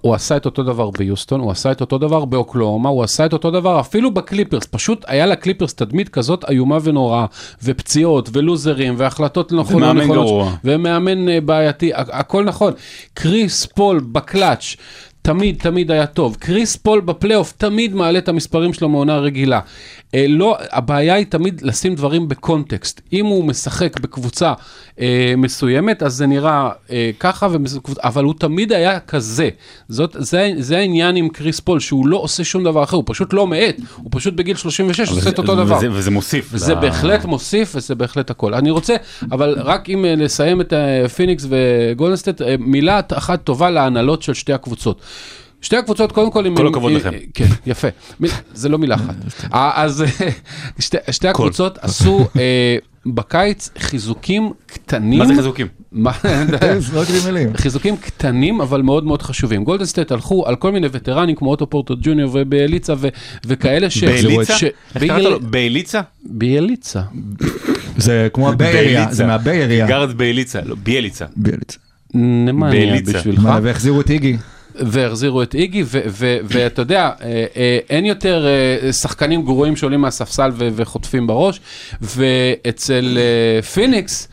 [0.00, 3.32] הוא עשה את אותו דבר ביוסטון, הוא עשה את אותו דבר באוקלהומה, הוא עשה את
[3.32, 7.26] אותו דבר אפילו בקליפרס, פשוט היה לקליפרס תדמית כזאת איומה ונוראה,
[7.64, 10.52] ופציעות ולוזרים והחלטות לא ומאמן נכונות, גרוע.
[10.64, 12.72] ומאמן אה, בעייתי, הכל נכון.
[13.14, 14.76] קריס פול בקלאץ'.
[15.22, 16.36] תמיד תמיד היה טוב.
[16.40, 19.60] קריס פול בפלייאוף תמיד מעלה את המספרים שלו מעונה רגילה.
[20.14, 23.00] אה, לא, הבעיה היא תמיד לשים דברים ב context.
[23.12, 24.52] אם הוא משחק בקבוצה
[25.00, 29.48] אה, מסוימת, אז זה נראה אה, ככה, ומס- אבל הוא תמיד היה כזה.
[29.88, 33.32] זאת, זה, זה העניין עם קריס פול, שהוא לא עושה שום דבר אחר, הוא פשוט
[33.32, 35.76] לא מאט, הוא פשוט בגיל 36 עושה את אותו דבר.
[35.76, 36.50] וזה, וזה מוסיף.
[36.54, 38.54] זה ל- בהחלט מוסיף וזה בהחלט הכל.
[38.54, 38.96] אני רוצה,
[39.32, 44.22] אבל רק אם אה, לסיים את אה, פיניקס וגולדן סטייט, אה, מילה אחת טובה להנהלות
[44.22, 45.00] של שתי הקבוצות.
[45.60, 47.10] שתי הקבוצות קודם כל, כל הכבוד עם- לכם.
[47.34, 47.88] כן, יפה.
[48.54, 49.14] זה לא מילה אחת.
[49.54, 50.28] אה, אז אה,
[50.78, 52.76] שתי- שתי הקבוצות עשו אה,
[53.06, 55.18] בקיץ חיזוקים קטנים.
[55.18, 55.66] מה זה חיזוקים?
[57.26, 57.56] מילים.
[57.56, 59.64] חיזוקים קטנים אבל מאוד מאוד חשובים.
[59.64, 62.94] גולדן סטייט הלכו על כל מיני וטרנים כמו אוטו פורטר ג'וניור ובאליצה
[63.46, 64.04] וכאלה ש...
[64.04, 64.54] באליצה?
[64.94, 65.40] איך קראת לו?
[65.40, 66.00] באליצה?
[66.24, 67.00] באליצה.
[67.96, 69.86] זה כמו הביי אריה, זה מהביי אריה.
[69.86, 71.24] גרד באליצה, לא, ביאליצה.
[71.36, 71.76] ביאליצה.
[72.14, 73.18] באליצה.
[73.18, 73.38] בשבילך?
[73.44, 74.36] מה, והחזירו את איגי.
[74.74, 75.84] והחזירו את איגי,
[76.44, 81.60] ואתה יודע, אה, אה, אין יותר אה, שחקנים גרועים שעולים מהספסל וחוטפים בראש,
[82.00, 83.18] ואצל
[83.74, 84.28] פיניקס,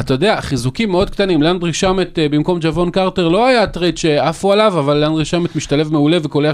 [0.00, 4.78] אתה יודע, חיזוקים מאוד קטנים, לנדרי שמט במקום ג'וון קרטר לא היה trade שעפו עליו,
[4.78, 6.52] אבל לנדרי שמט משתלב מעולה וקולע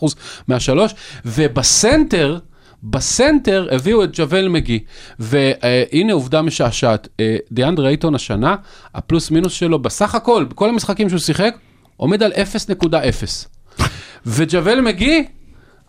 [0.00, 0.06] 39%
[0.48, 2.38] מהשלוש, ובסנטר,
[2.82, 4.78] בסנטר הביאו את ג'אוול מגי,
[5.18, 7.08] והנה עובדה משעשעת,
[7.52, 8.56] דיאנדרה אייטון השנה,
[8.94, 11.54] הפלוס מינוס שלו בסך הכל, בכל המשחקים שהוא שיחק,
[11.96, 13.82] עומד על 0.0.
[14.26, 15.24] וג'אוול מגי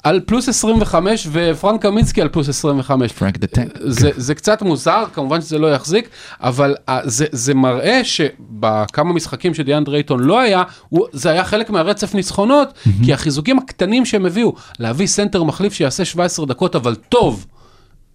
[0.03, 3.11] על פלוס 25 ופרנק קמינסקי על פלוס 25.
[3.11, 3.71] Frank the Tank.
[3.79, 6.09] זה, זה קצת מוזר, כמובן שזה לא יחזיק,
[6.41, 11.69] אבל uh, זה, זה מראה שבכמה משחקים שדיאנדרה אייטון לא היה, הוא, זה היה חלק
[11.69, 12.73] מהרצף ניצחונות,
[13.05, 17.45] כי החיזוקים הקטנים שהם הביאו, להביא סנטר מחליף שיעשה 17 דקות, אבל טוב.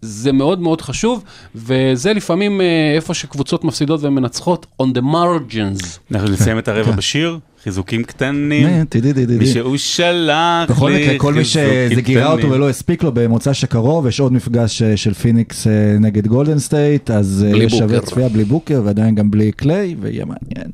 [0.04, 1.24] זה מאוד מאוד חשוב,
[1.54, 5.86] וזה לפעמים אה, איפה שקבוצות מפסידות והן מנצחות, on the margins.
[6.12, 8.84] אנחנו נסיים את הרבע בשיר, חיזוקים קטנים.
[8.84, 12.50] תדעי, מי שהוא שלח בכל לי מקרה, כל מי שזה גירה אותו.
[12.50, 17.10] ולא הספיק לו במוצ"ש שקרוב, יש עוד מפגש אה, של פיניקס אה, נגד גולדן סטייט,
[17.10, 18.00] אז אה, בלי יש שווה.
[18.00, 20.70] צפייה בלי בוקר ועדיין גם בלי קליי, ויהיה מעניין.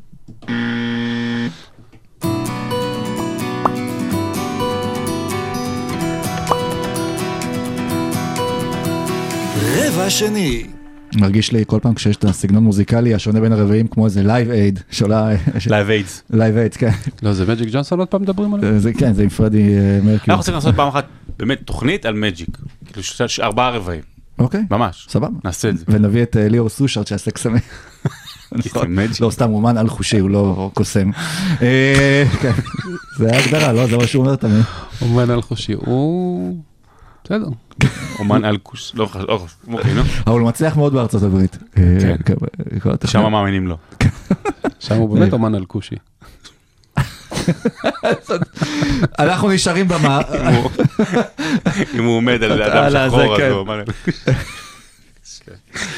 [9.77, 10.77] רבע שני.
[11.16, 14.80] מרגיש לי כל פעם כשיש את הסגנון מוזיקלי השונה בין הרבעים כמו איזה Live Aid
[14.90, 15.28] שעולה
[15.70, 16.22] Live AIDS.
[16.30, 16.90] Live Aid כן
[17.22, 18.78] לא, זה מג'יק ג'ונסון עוד פעם מדברים עליו?
[18.78, 21.06] זה כן זה עם פרדי אה, מרקיורי אנחנו צריכים לעשות פעם אחת
[21.38, 22.58] באמת תוכנית על מג'יק.
[22.86, 23.02] כאילו
[23.42, 24.00] ארבעה רבעים.
[24.38, 25.06] אוקיי ממש.
[25.10, 25.84] סבבה נעשה את זה.
[25.88, 27.62] ונביא את אה, ליאור סושארד שיעשה קסמים.
[28.52, 29.20] מג'יק.
[29.20, 31.10] לא סתם אומן על חושי הוא לא קוסם.
[31.62, 32.52] אה, כן,
[33.16, 34.62] זה ההגדרה לא זה מה שהוא אומר תמיד.
[35.02, 36.62] אומן על חושי, הוא...
[37.24, 37.48] בסדר.
[38.18, 38.92] אומן על כוס.
[38.94, 39.24] לא חשוב.
[39.28, 39.46] לא.
[39.72, 39.92] אוקיי.
[40.26, 41.59] אבל הוא מצליח מאוד בארצות הברית.
[41.78, 42.16] אה, כן.
[42.24, 42.35] כן,
[42.90, 43.07] התוכנית.
[43.07, 43.76] שם מאמינים לו.
[44.81, 45.94] שם הוא באמת אומן על כושי.
[49.18, 50.20] אנחנו נשארים במה...
[51.94, 53.50] אם הוא עומד על אדם שחור, אז כן.
[53.50, 54.24] הוא אומן כוס.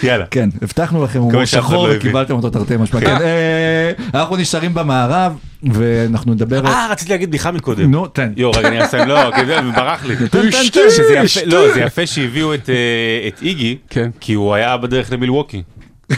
[0.03, 0.27] יאללה.
[0.31, 1.95] כן, הבטחנו לכם הומור שחור לא.
[1.97, 3.01] וקיבלתם אותו תרתי משמע.
[3.01, 5.33] כן, אה, אנחנו נשארים במערב
[5.73, 6.67] ואנחנו נדבר...
[6.67, 7.91] אה, רציתי להגיד בדיחה מקודם.
[7.91, 8.33] נו, תן.
[8.37, 9.31] יו, רגע, אני אסיים, לא,
[9.77, 10.17] ברח לי.
[10.17, 11.25] תן, תן, שזה תן.
[11.25, 14.11] יפה, לא, זה יפה שהביאו את, אה, את איגי, כן.
[14.21, 15.63] כי הוא היה בדרך למילווקי.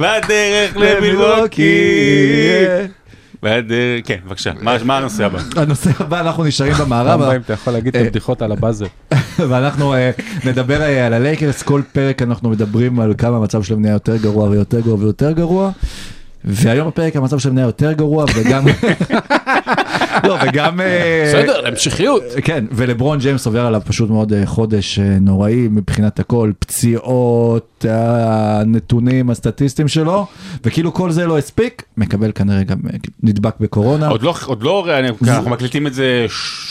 [0.00, 1.62] בדרך למילווקי.
[3.42, 5.38] בדרך, כן, בבקשה, מה מה הנושא הבא?
[5.62, 7.20] הנושא הבא, אנחנו נשארים במערב.
[7.20, 8.86] רמב"ם, אתה יכול להגיד את אה, הבדיחות על הבאזר.
[9.48, 10.10] ואנחנו אה,
[10.44, 14.48] נדבר אה, על הלייקרס, כל פרק אנחנו מדברים על כמה המצב שלהם נהיה יותר גרוע
[14.48, 15.70] ויותר גרוע ויותר גרוע.
[16.44, 18.64] והיום בפרק המצב שלהם נהיה יותר גרוע וגם...
[20.24, 20.80] לא, וגם...
[20.80, 22.22] אה, בסדר, להמשכיות.
[22.44, 29.30] כן, ולברון ג'יימס עובר עליו פשוט מאוד אה, חודש אה, נוראי מבחינת הכל, פציעות, הנתונים
[29.30, 30.26] הסטטיסטיים שלו,
[30.64, 32.78] וכאילו כל זה לא הספיק, מקבל כנראה גם
[33.22, 34.08] נדבק בקורונה.
[34.08, 36.26] עוד לא, עוד לא, אני- אנחנו מקליטים את זה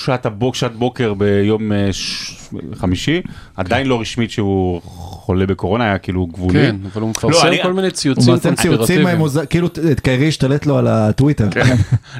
[0.05, 2.33] שעת הבוק, שעת בוקר ביום אה, ש-
[2.75, 3.21] חמישי,
[3.55, 6.53] עדיין לא רשמית שהוא חולה בקורונה, היה כאילו גבולי.
[6.59, 9.17] כן, אבל הוא לא, מפרסם אני- כל מיני הוא ציוצים מעשה ציוצים קונספירטיביים.
[9.17, 11.47] מוזר, כאילו את קיירי השתלט לו על הטוויטר.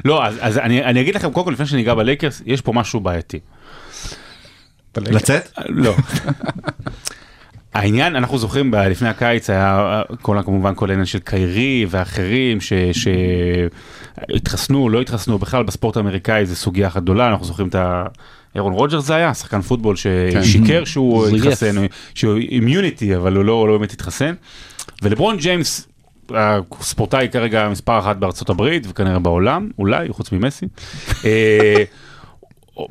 [0.04, 3.00] לא, אז, אז אני, אני אגיד לכם, קודם כל, לפני שניגע בלייקרס, יש פה משהו
[3.00, 3.38] בעייתי.
[4.96, 5.48] לצאת?
[5.68, 5.94] לא.
[7.74, 12.58] העניין, אנחנו זוכרים, לפני הקיץ היה כל, כמובן כל העניין של קיירי ואחרים
[14.30, 18.04] שהתחסנו, לא התחסנו, בכלל בספורט האמריקאי זה סוגיה אחת גדולה, אנחנו זוכרים את ה...
[18.54, 21.44] ארון רוג'רס זה היה, שחקן פוטבול ששיקר שהוא זייף.
[21.44, 24.34] התחסן, שהוא immunity, אבל הוא לא, לא באמת התחסן.
[25.02, 25.88] ולברון ג'יימס,
[26.30, 30.66] הספורטאי כרגע מספר אחת בארצות הברית וכנראה בעולם, אולי, חוץ ממסי.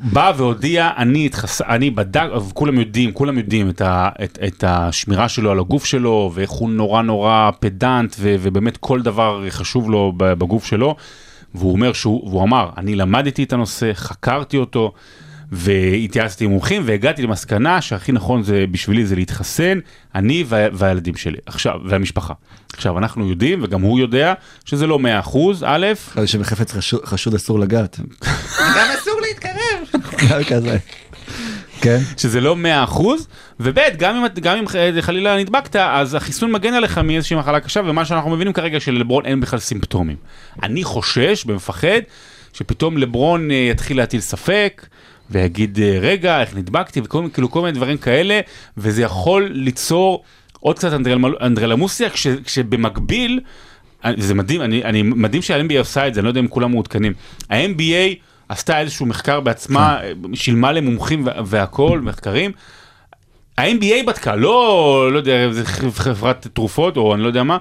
[0.00, 1.62] בא והודיע, אני התחס...
[1.62, 2.22] אני בדק,
[2.54, 4.08] כולם יודעים, כולם יודעים את, ה...
[4.24, 8.36] את, את השמירה שלו על הגוף שלו, ואיך הוא נורא נורא פדנט, ו...
[8.40, 10.96] ובאמת כל דבר חשוב לו ב- בגוף שלו.
[11.54, 14.92] והוא אומר שהוא, והוא אמר, אני למדתי את הנושא, חקרתי אותו,
[15.52, 19.78] והתייעצתי עם מומחים, והגעתי למסקנה שהכי נכון זה בשבילי זה להתחסן,
[20.14, 20.66] אני וה...
[20.72, 22.34] והילדים שלי, עכשיו, והמשפחה.
[22.72, 27.58] עכשיו, אנחנו יודעים, וגם הוא יודע, שזה לא 100%, א', אחרי שבחפץ חשוד- חשוד אסור
[27.58, 28.00] לגעת.
[28.60, 29.20] גם אסור
[30.22, 30.42] להתקרב.
[30.44, 30.76] כזה.
[31.80, 31.98] כן.
[32.16, 32.56] שזה לא
[32.90, 33.00] 100%
[33.60, 34.64] וב' גם אם, גם אם
[35.00, 39.40] חלילה נדבקת אז החיסון מגן עליך מאיזושהי מחלה קשה ומה שאנחנו מבינים כרגע שלברון אין
[39.40, 40.16] בכלל סימפטומים.
[40.62, 42.00] אני חושש ומפחד
[42.52, 44.86] שפתאום לברון אה, יתחיל להטיל ספק
[45.30, 48.40] ויגיד אה, רגע איך נדבקתי וכל כאילו כל מיני דברים כאלה
[48.76, 50.24] וזה יכול ליצור
[50.60, 53.40] עוד קצת אנדרל, אנדרלמוסיה כש, כשבמקביל
[54.04, 56.70] אני- זה מדהים, אני, אני מדהים שה-NBA עושה את זה, אני לא יודע אם כולם
[56.70, 57.12] מעודכנים.
[57.50, 58.14] ה-NBA
[58.48, 59.98] עשתה איזשהו מחקר בעצמה,
[60.34, 62.52] שילמה למומחים וה- והכל, מחקרים.
[63.58, 65.48] ה-NBA בדקה, לא, לא יודע,
[65.94, 67.58] חברת תרופות או אני לא יודע מה,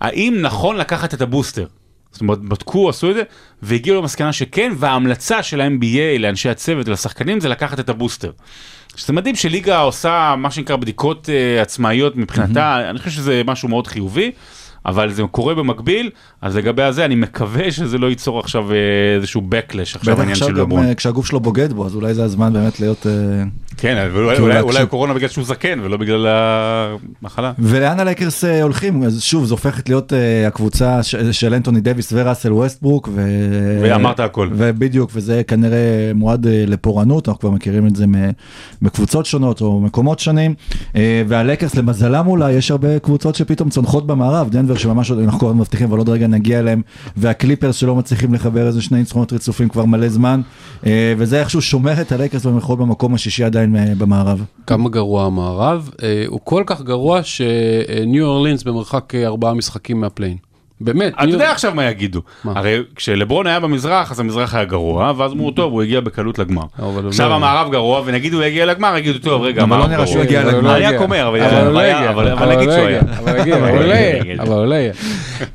[0.00, 1.66] האם נכון לקחת את הבוסטר?
[2.12, 3.22] זאת אומרת, בדקו, עשו את זה,
[3.62, 8.30] והגיעו למסקנה שכן, וההמלצה של ה-NBA לאנשי הצוות ולשחקנים זה לקחת את הבוסטר.
[8.96, 13.86] שזה מדהים שליגה עושה מה שנקרא בדיקות uh, עצמאיות מבחינתה, אני חושב שזה משהו מאוד
[13.86, 14.30] חיובי,
[14.86, 16.10] אבל זה קורה במקביל,
[16.42, 18.76] אז לגבי הזה אני מקווה שזה לא ייצור עכשיו אה,
[19.16, 20.86] איזשהו backlash עכשיו בעניין עכשיו של לברון.
[20.86, 23.06] אה, כשהגוף שלו בוגד בו, אז אולי זה הזמן באמת להיות...
[23.06, 23.12] אה,
[23.76, 24.60] כן, אבל אולי- כאילו אולי-.
[24.60, 26.26] אולי קורונה בגלל שהוא זקן ולא בגלל
[27.22, 27.52] המחלה.
[27.58, 29.02] ולאן הלייקרס הולכים?
[29.02, 30.12] אז שוב, זו הופכת להיות
[30.46, 33.08] הקבוצה ש- של אנטוני דוויס וראסל ווסטברוק.
[33.14, 33.26] ו...
[33.82, 34.48] ואמרת הכל.
[34.52, 35.78] ובדיוק, וזה כנראה
[36.14, 38.04] מועד לפורענות, אנחנו כבר מכירים את זה
[38.82, 40.54] מקבוצות שונות או מקומות שונים.
[41.28, 45.88] והלייקרס, למזלם אולי, יש הרבה קבוצות שפתאום צונחות במערב, דנבר שממש עוד- אנחנו כבר מבטיחים,
[45.88, 46.82] אבל עוד רגע נגיע אליהם,
[47.16, 50.40] והקליפרס שלא מצליחים לחבר איזה שני ניצחונות רצופים כבר מלא זמן,
[50.86, 54.44] אה, וזה איכשהו שומר את הלייקרס במחול במקום השישי עדיין אה, במערב.
[54.66, 60.36] כמה גרוע המערב, אה, הוא כל כך גרוע שניו אורלינס במרחק ארבעה משחקים מה play-in.
[60.80, 62.20] באמת, אתה יודע עכשיו מה יגידו.
[62.44, 62.52] מה?
[62.56, 66.62] הרי כשלברון היה במזרח, אז המזרח היה גרוע, ואז אמרו, טוב, הוא הגיע בקלות לגמר.
[66.78, 69.90] הוא עכשיו לא- המערב גרוע, ונגיד הוא יגיע לגמר, יגידו, טוב, רגע, אבל לא המערב
[69.90, 70.60] נראה שהוא גרוע." יגיע לגמר.
[70.60, 71.00] לא אני רק הגיע.
[71.02, 73.00] אומר, אבל אבל הוא לא היה- הגיע, אבל- הוא נגיד לא שהוא היה.
[73.00, 73.38] אבל
[74.48, 74.92] הוא לא לא יהיה.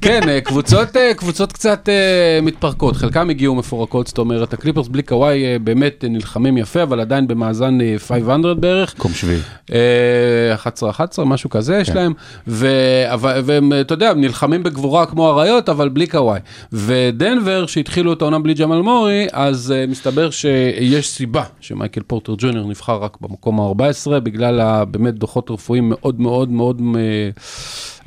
[0.01, 5.03] כן, אה, קבוצות, אה, קבוצות קצת אה, מתפרקות, חלקם הגיעו מפורקות, זאת אומרת, הקליפרס בלי
[5.03, 8.95] קוואי אה, באמת אה, נלחמים יפה, אבל עדיין במאזן אה, 500 בערך.
[8.97, 9.39] מקום שביעי.
[9.73, 11.81] אה, 11-11, משהו כזה כן.
[11.81, 12.13] יש להם,
[12.47, 12.67] ו-
[13.13, 16.39] אבל- והם, אתה יודע, נלחמים בגבורה כמו אריות, אבל בלי קוואי.
[16.73, 22.67] ודנבר, שהתחילו את העונה בלי ג'מאל מורי, אז uh, מסתבר שיש סיבה שמייקל פורטר ג'וניור
[22.69, 27.29] נבחר רק במקום ה-14, בגלל ה- באמת דוחות רפואיים מאוד מאוד מאוד אה,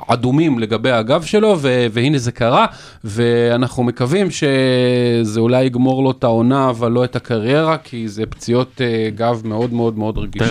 [0.07, 2.65] אדומים לגבי הגב שלו, ו- והנה זה קרה,
[3.03, 8.81] ואנחנו מקווים שזה אולי יגמור לו את העונה, אבל לא את הקריירה, כי זה פציעות
[8.81, 10.47] אה, גב מאוד מאוד מאוד רגישות.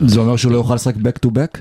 [0.00, 1.60] זה אומר שהוא לא יוכל לשחק back to back?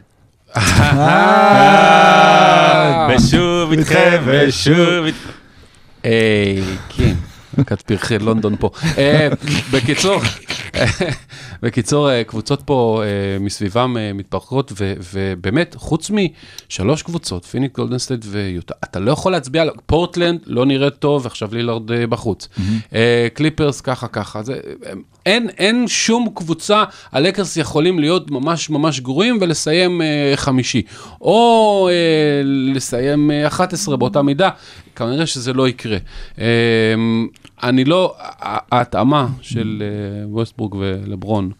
[3.15, 5.29] ושוב איתכם, ושוב איתכם.
[6.03, 7.13] היי, כן,
[7.57, 8.69] מכת פרחי לונדון פה.
[8.97, 9.27] אה,
[9.71, 10.21] בקיצור,
[11.63, 17.97] בקיצור, אה, קבוצות פה אה, מסביבם אה, מתפרקות, ו- ובאמת, חוץ משלוש קבוצות, פיניקס, גולדן
[17.97, 22.47] סטייט ויוטה, אתה לא יכול להצביע, פורטלנד לא נראית טוב, עכשיו לילארד בחוץ.
[23.33, 24.59] קליפרס ככה ככה, זה,
[25.25, 30.81] אין, אין שום קבוצה, הלקרס יכולים להיות ממש ממש גרועים ולסיים אה, חמישי,
[31.21, 34.49] או אה, לסיים אה, 11 באותה מידה,
[34.95, 35.97] כנראה שזה לא יקרה.
[36.39, 36.45] אה,
[37.63, 38.15] אני לא,
[38.71, 41.51] ההתאמה של אה, ווסטבורג ולברון,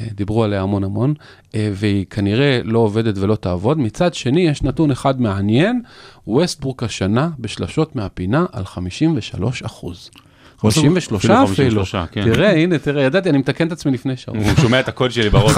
[0.00, 1.14] אה, דיברו עליה המון המון,
[1.54, 3.78] אה, והיא כנראה לא עובדת ולא תעבוד.
[3.78, 5.82] מצד שני, יש נתון אחד מעניין,
[6.26, 10.10] ווסטבורג השנה בשלשות מהפינה על 53 אחוז.
[10.60, 11.84] 53 אפילו אפילו.
[11.84, 12.24] 53, כן.
[12.24, 14.36] תראה, הנה, תראה, ידעתי, אני מתקן את עצמי לפני שעות.
[14.36, 15.52] הוא שומע את הקול שלי בראש.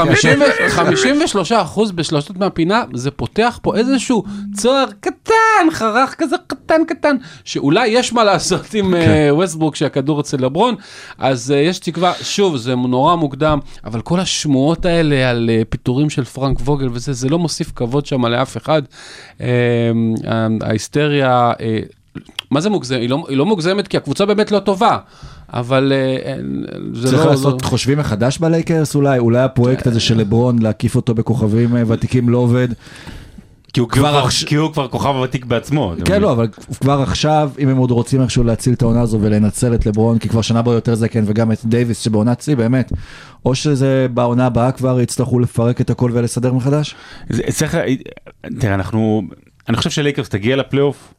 [0.68, 4.24] 53 אחוז בשלושות מהפינה, זה פותח פה איזשהו
[4.56, 10.36] צוהר קטן, חרך כזה קטן קטן, שאולי יש מה לעשות עם אה, ווסטבורג שהכדור אצל
[10.44, 10.74] לברון,
[11.18, 16.10] אז אה, יש תקווה, שוב, זה נורא מוקדם, אבל כל השמועות האלה על אה, פיטורים
[16.10, 18.82] של פרנק ווגל וזה, זה לא מוסיף כבוד שם לאף אחד.
[20.60, 21.52] ההיסטריה...
[22.52, 22.94] מה זה מוגזם?
[22.94, 24.98] היא לא, היא לא מוגזמת כי הקבוצה באמת לא טובה,
[25.52, 27.30] אבל אה, אין- זה צריך לא...
[27.30, 31.82] לעשות לא- חושבים מחדש בלייקרס אולי, אולי הפרויקט הזה של לברון, להקיף אותו בכוכבים אה,
[31.86, 32.68] ותיקים לא עובד.
[33.72, 35.92] כי הוא כבר כבר- עכשיו- כי הוא כבר כוכב ותיק בעצמו.
[36.04, 36.22] כן?
[36.22, 36.48] לא, אבל
[36.80, 40.28] כבר עכשיו, אם הם עוד רוצים איכשהו להציל את העונה הזו ולנצל את לברון, כי
[40.28, 42.92] כבר שנה בו יותר זקן, וגם את דייוויס שבעונת שיא, באמת,
[43.46, 46.94] או שזה בעונה הבאה כבר יצטרכו לפרק את הכל ולסדר מחדש?
[47.30, 47.76] זה צריך,
[48.60, 49.22] תראה, אנחנו,
[49.68, 51.14] אני חושב שלייקרס תגיע לפלייאוף,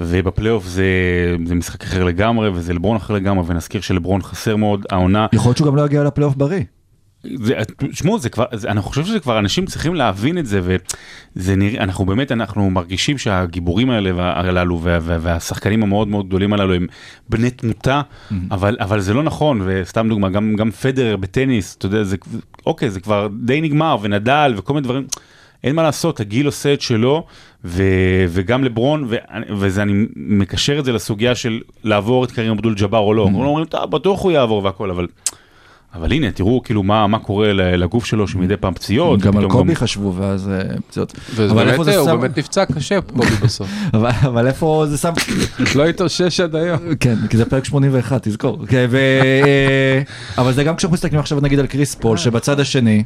[0.00, 0.84] ובפלייאוף זה,
[1.46, 5.56] זה משחק אחר לגמרי, וזה לברון אחר לגמרי, ונזכיר שלברון חסר מאוד, העונה, יכול להיות
[5.56, 6.62] שהוא גם לא יגיע לפלייאוף בריא.
[7.34, 7.54] זה,
[7.92, 11.84] שמעו, זה כבר, זה, אני חושב שזה כבר, אנשים צריכים להבין את זה, וזה נראה,
[11.84, 16.86] אנחנו באמת, אנחנו מרגישים שהגיבורים האלה הללו, וה, וה, והשחקנים המאוד מאוד גדולים הללו הם
[17.28, 18.02] בני תמותה,
[18.50, 22.16] אבל, אבל זה לא נכון, וסתם דוגמה, גם, גם פדרר בטניס, אתה יודע, זה,
[22.66, 25.06] אוקיי, זה כבר די נגמר, ונדל וכל מיני דברים.
[25.64, 27.26] אין מה לעשות, הגיל עושה את שלו,
[27.68, 27.82] ו,
[28.28, 29.16] וגם לברון, ו,
[29.56, 33.22] וזה, אני מקשר את זה לסוגיה של לעבור את קרים אבדול ג'אבר או לא.
[33.22, 35.06] אומרים, "טוב, בטוח הוא יעבור והכל, אבל...
[35.94, 39.20] אבל הנה, תראו כאילו מה, מה קורה לגוף שלו שמדי פעם פציעות.
[39.20, 41.14] גם על קובי חשבו, ואז אה, פציעות.
[41.50, 43.68] אבל איפה זה הוא שם- באמת נפצע קשה, קובי בסוף.
[43.94, 45.12] אבל- אבל איפה זה שם...
[45.74, 46.78] לא התאושש עד היום.
[47.00, 48.66] כן, כי זה פרק 81, תזכור.
[48.68, 48.96] כן, ו...
[49.46, 50.02] אה,
[50.38, 53.02] אבל זה גם כשאנחנו מסתכלים עכשיו נגיד על קריס פול, שבצד השני,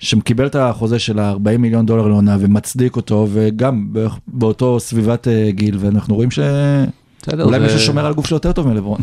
[0.00, 3.88] שקיבל את החוזה של ה-40 מיליון דולר לעונה ומצדיק אותו, וגם
[4.28, 8.52] באותו סביבת אה, גיל, ואנחנו רואים בסדר, שאולי זה- מישהו שומר על גוף שלו יותר
[8.52, 9.00] טוב מלברון.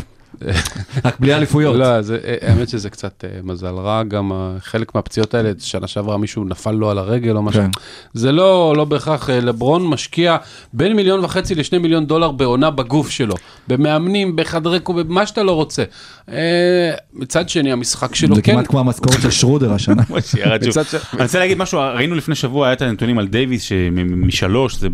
[1.04, 1.76] רק בלי אליפויות.
[1.76, 6.16] לא, זה- האמת שזה קצת אה, מזל רע, גם אה, חלק מהפציעות האלה, שנה שעברה
[6.16, 7.62] מישהו נפל לו על הרגל או משהו.
[7.62, 7.70] כן.
[8.14, 10.36] זה לא, לא בהכרח, אה, לברון משקיע
[10.72, 13.34] בין מיליון וחצי לשני מיליון דולר בעונה בגוף שלו,
[13.68, 15.84] במאמנים, בחדרי קוב, במה שאתה לא רוצה.
[17.14, 18.52] מצד שני, המשחק שלו זה כן...
[18.52, 20.02] כמעט כמו המשכורת של שרודר השנה.
[21.14, 24.88] אני רוצה להגיד משהו, ראינו לפני שבוע, היה את הנתונים על דייוויס, שמשלוש, זה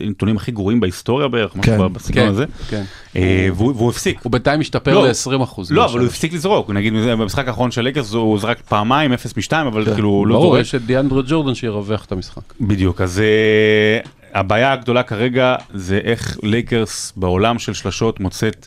[0.00, 1.56] הנתונים הכי גרועים בהיסטוריה בערך.
[1.56, 2.44] משהו בסגנון כן, הזה.
[2.68, 2.84] כן.
[3.16, 4.18] אה, והוא הפסיק.
[4.22, 5.08] הוא בינתיים משתפר לא.
[5.08, 5.72] ל-20 אחוז.
[5.72, 9.52] לא, אבל הוא הפסיק לזרוק, נגיד במשחק האחרון של לקרס הוא זרק פעמיים 0 מ-2,
[9.68, 10.60] אבל כאילו הוא לא ברור, זורק.
[10.60, 12.42] יש את דיאנדרו ג'ורדן שירווח את המשחק.
[12.60, 14.00] בדיוק, אז אה,
[14.40, 18.66] הבעיה הגדולה כרגע זה איך לייקרס בעולם של שלשות מוצאת,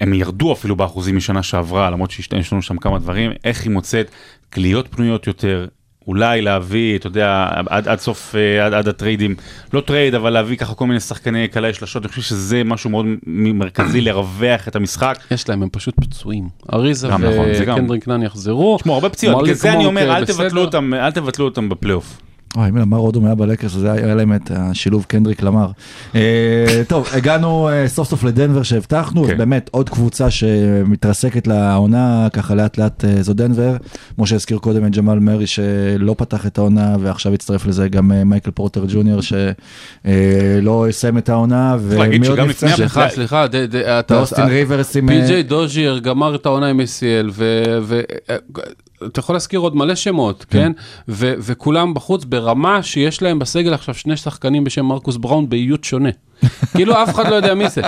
[0.00, 4.10] הם ירדו אפילו באחוזים משנה שעברה, למרות שיש לנו שם כמה דברים, איך היא מוצאת
[4.50, 5.66] קליעות פנויות יותר.
[6.06, 9.34] אולי להביא, אתה יודע, עד, עד סוף, אה, עד, עד הטריידים,
[9.72, 13.06] לא trade, אבל להביא ככה כל מיני שחקני קלעי שלשות, אני חושב שזה משהו מאוד
[13.26, 15.18] מרכזי לרווח את המשחק.
[15.30, 16.48] יש להם, הם פשוט פצועים.
[16.72, 17.46] אריזה גם נכון,
[18.06, 18.78] נאן יחזרו.
[18.78, 20.24] תשמעו, הרבה פציעות, בגלל זה אני אומר, אה, אל.
[20.24, 22.25] תבטלו אותם, אל תבטלו אותם בפלייאוף.
[22.54, 25.70] וואי, אם למאר אודום היה בלייקרס, אז היה להם את השילוב קנדריק למר.
[26.14, 29.38] אה, טוב, הגענו אה, סוף סוף לדנבר שהבטחנו, כן.
[29.38, 33.76] באמת עוד קבוצה שמתרסקת לעונה, ככה לאט לאט אה, זו דנבר.
[34.14, 38.50] כמו שהזכיר קודם את ג'מאל מרי שלא פתח את העונה, ועכשיו הצטרף לזה גם מייקל
[38.50, 41.76] פורטר ג'וניור שלא יסיים את העונה.
[41.90, 42.48] להגיד ומי עוד שגם?
[42.48, 43.08] לפני סליחה.
[43.08, 43.46] סליחה,
[43.98, 44.16] אתה...
[44.16, 45.08] ואוסטין ריברס עם...
[45.08, 47.42] פי.ג'יי דוז'יר גמר את העונה עם ACL,
[49.00, 50.72] ואתה יכול להזכיר עוד מלא שמות, כן?
[51.08, 56.10] ו- וכולם בחוץ ברמה שיש להם בסגל עכשיו שני שחקנים בשם מרקוס בראון באיות שונה.
[56.74, 57.82] כאילו אף אחד לא יודע מי זה.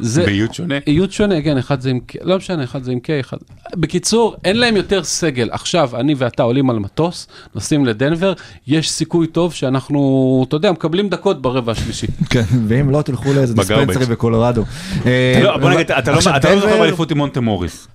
[0.00, 0.74] זה באיות שונה.
[0.86, 3.36] איות שונה, כן, אחד זה עם K, לא משנה, אחד זה עם K, אחד...
[3.76, 5.48] בקיצור, אין להם יותר סגל.
[5.52, 8.32] עכשיו, אני ואתה עולים על מטוס, נוסעים לדנבר,
[8.66, 12.06] יש סיכוי טוב שאנחנו, אתה יודע, מקבלים דקות ברבע השלישי.
[12.30, 13.54] כן, ואם לא תלכו לאיזה.
[13.54, 14.64] דיספנסרי בקולורדו.
[15.06, 17.88] אה, לא, בוא נגיד, אתה לא אתה לא זוכר באליפות עם מונטה מוריס.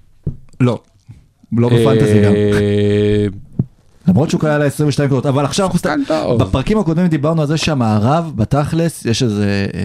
[0.59, 0.81] לא.
[1.51, 2.33] לא ב fantasy גם.
[2.33, 3.27] אה,
[4.07, 5.99] למרות שהוא קלע לה 22 נקודות, אבל עכשיו אנחנו סתם.
[6.39, 9.79] בפרקים הקודמים דיברנו על זה שהמערב, בתכלס, יש איזה אה,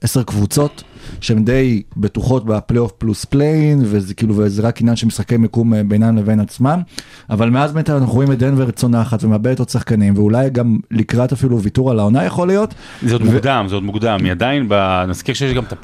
[0.00, 0.82] עשר קבוצות
[1.20, 5.82] שהן די בטוחות בפלייאוף פלוס play-in, וזה כאילו, וזה רק עניין של משחקי מיקום אה,
[5.84, 6.80] בינן לבין עצמם,
[7.30, 11.60] אבל מאז באמת אנחנו רואים את דנבר צונחת ומאבדת עוד שחקנים, ואולי גם לקראת אפילו
[11.62, 12.74] ויתור על העונה יכול להיות.
[13.02, 15.76] זה עוד ו- מוקדם, זה עוד מוקדם, היא עדיין, ב- נזכיר שיש גם את ה...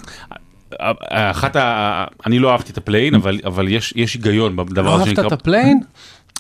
[1.11, 2.05] אחת ה...
[2.27, 5.07] אני לא אהבתי את ה play-in, אבל, אבל יש, יש היגיון בדבר לא הזה אהבת
[5.17, 5.27] שנקרא...
[5.27, 5.81] את ה play-in?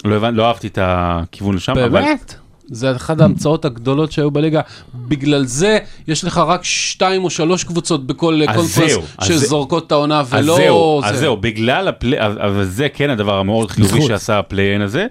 [0.04, 0.34] לא, הבנ...
[0.34, 1.88] לא אהבתי את הכיוון לשם, אבל...
[1.88, 2.34] באמת?
[2.72, 4.60] זה אחת ההמצאות הגדולות שהיו בליגה.
[4.94, 8.84] בגלל זה יש לך רק שתיים או שלוש קבוצות בכל אז אז זה-
[9.22, 10.56] שזורקות את העונה אז ולא...
[10.56, 11.08] זהו, זה.
[11.08, 14.02] אז זהו, בגלל ה play-, אבל זה כן הדבר המאוד חיובי.
[14.02, 15.06] שעשה ה play-in הזה.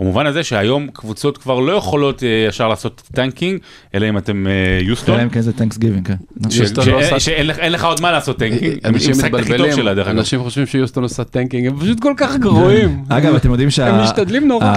[0.00, 3.58] במובן הזה שהיום קבוצות כבר לא יכולות אה, ישר לעשות tanking,
[3.94, 5.14] אלא אם אתם אה, יוסטון.
[5.14, 6.14] אלא אם כן זה Tanksgiving, כן.
[6.86, 8.78] לא שאין לך- עוד מה לעשות tanking.
[8.84, 9.86] אנשים הכי טוב מתבלבלים.
[10.18, 13.04] אנשים חושבים שיוסטון עושה tanking, הם פשוט כל כך גרועים.
[13.08, 13.86] אגב, אתם יודעים שה...
[13.88, 14.74] הם משתדלים נורא.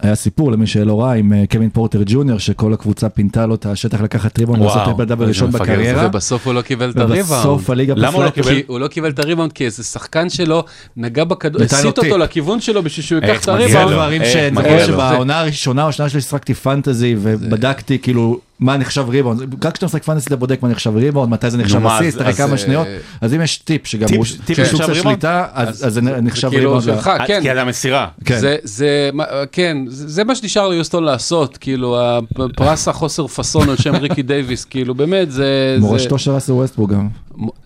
[0.00, 3.66] היה סיפור למי שלא ראה עם אה, קווין פורטר ג'וניור, שכל הקבוצה פינתה לו את
[3.66, 6.06] השטח לקחת ריבאונד וואו, לעשות טריפל דאבל איזה ראשון מפגר בקריירה.
[6.06, 7.30] ובסוף הוא לא קיבל את הריבאונד.
[7.40, 8.54] ובסוף הליגה למה הוא לא פסלה- קיבל?
[8.54, 10.64] כי הוא לא קיבל את הריבאונד כי איזה שחקן שלו
[10.96, 12.18] נגע בכדור, הסיט אותו.
[12.18, 13.80] לכיוון שלו בשביל שהוא ייקח את מגיע זה לו?
[13.80, 14.22] הריבאונד.
[14.52, 14.86] דברים.
[14.86, 19.64] שבעונה הראשונה או השנייה שלי שחקתי fantasy ובדקתי כאילו מה נחשב ריבאונד.
[19.64, 22.52] רק כשאתה משחק fantasy אתה בודק מה נחשב ריבאונד, מתי זה נחשב אסיסט, אחרי כמה
[22.52, 22.86] אה, שניות.
[23.20, 24.94] אז אם יש טיפ שגם הוא טיפ סוג של?
[24.94, 26.84] שליטה, אז זה נחשב כאילו ריבאונד.
[26.98, 27.38] שלך, אה, כן.
[27.42, 28.08] כי על המסירה.
[28.24, 28.38] כן.
[28.38, 33.94] זה, זה, מה- כן, זה מה שנשאר ליוסטון לעשות, כאילו, הפרס החוסר פאסון על שם
[33.96, 35.76] ריקי דייוויס, כאילו, באמת, זה...
[35.80, 37.08] מורשתו של ראסל ווסטבורג גם.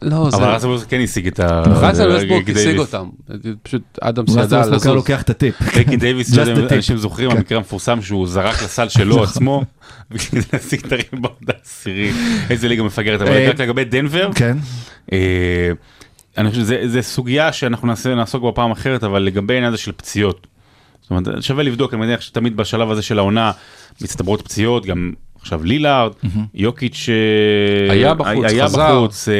[0.02, 0.36] לא, זה...
[0.36, 1.60] אבל ראסל ווסטברוק כן השיג את ה...
[1.66, 2.78] ראסל אה, ווסטברוק השיג.
[2.78, 3.04] אותם,
[3.62, 4.86] פשוט אדמס ראסל ידע ווסטברוק לזוז.
[4.94, 5.54] לוקח את הטיפ.
[5.76, 6.42] ריקי דייוויס, לא.
[6.72, 7.36] אנשים זוכרים, כן.
[7.36, 9.62] המקרה המפורסם שהוא זרק לסל שלו עצמו,
[10.30, 12.10] כדי להשיג את הריבאונד העשירי.
[12.50, 14.56] איזה ליגה מפגרת, אבל אה, רק לגבי דנבר, כן.
[15.12, 15.70] אה,
[16.38, 19.92] אני חושב שזה סוגיה שאנחנו נעשה- נעסוק בה פעם אחרת, אבל לגבי העניין הזה של
[19.92, 20.46] פציעות.
[21.00, 23.52] זאת אומרת, שווה לבדוק, אני מניח שתמיד בשלב הזה של העונה
[24.02, 26.12] מצטברות פציעות, גם עכשיו לילארד,
[26.54, 27.08] יוקיץ'
[27.88, 28.94] אה, היה בחוץ, היה חזר.
[28.96, 29.34] בחוץ, אה,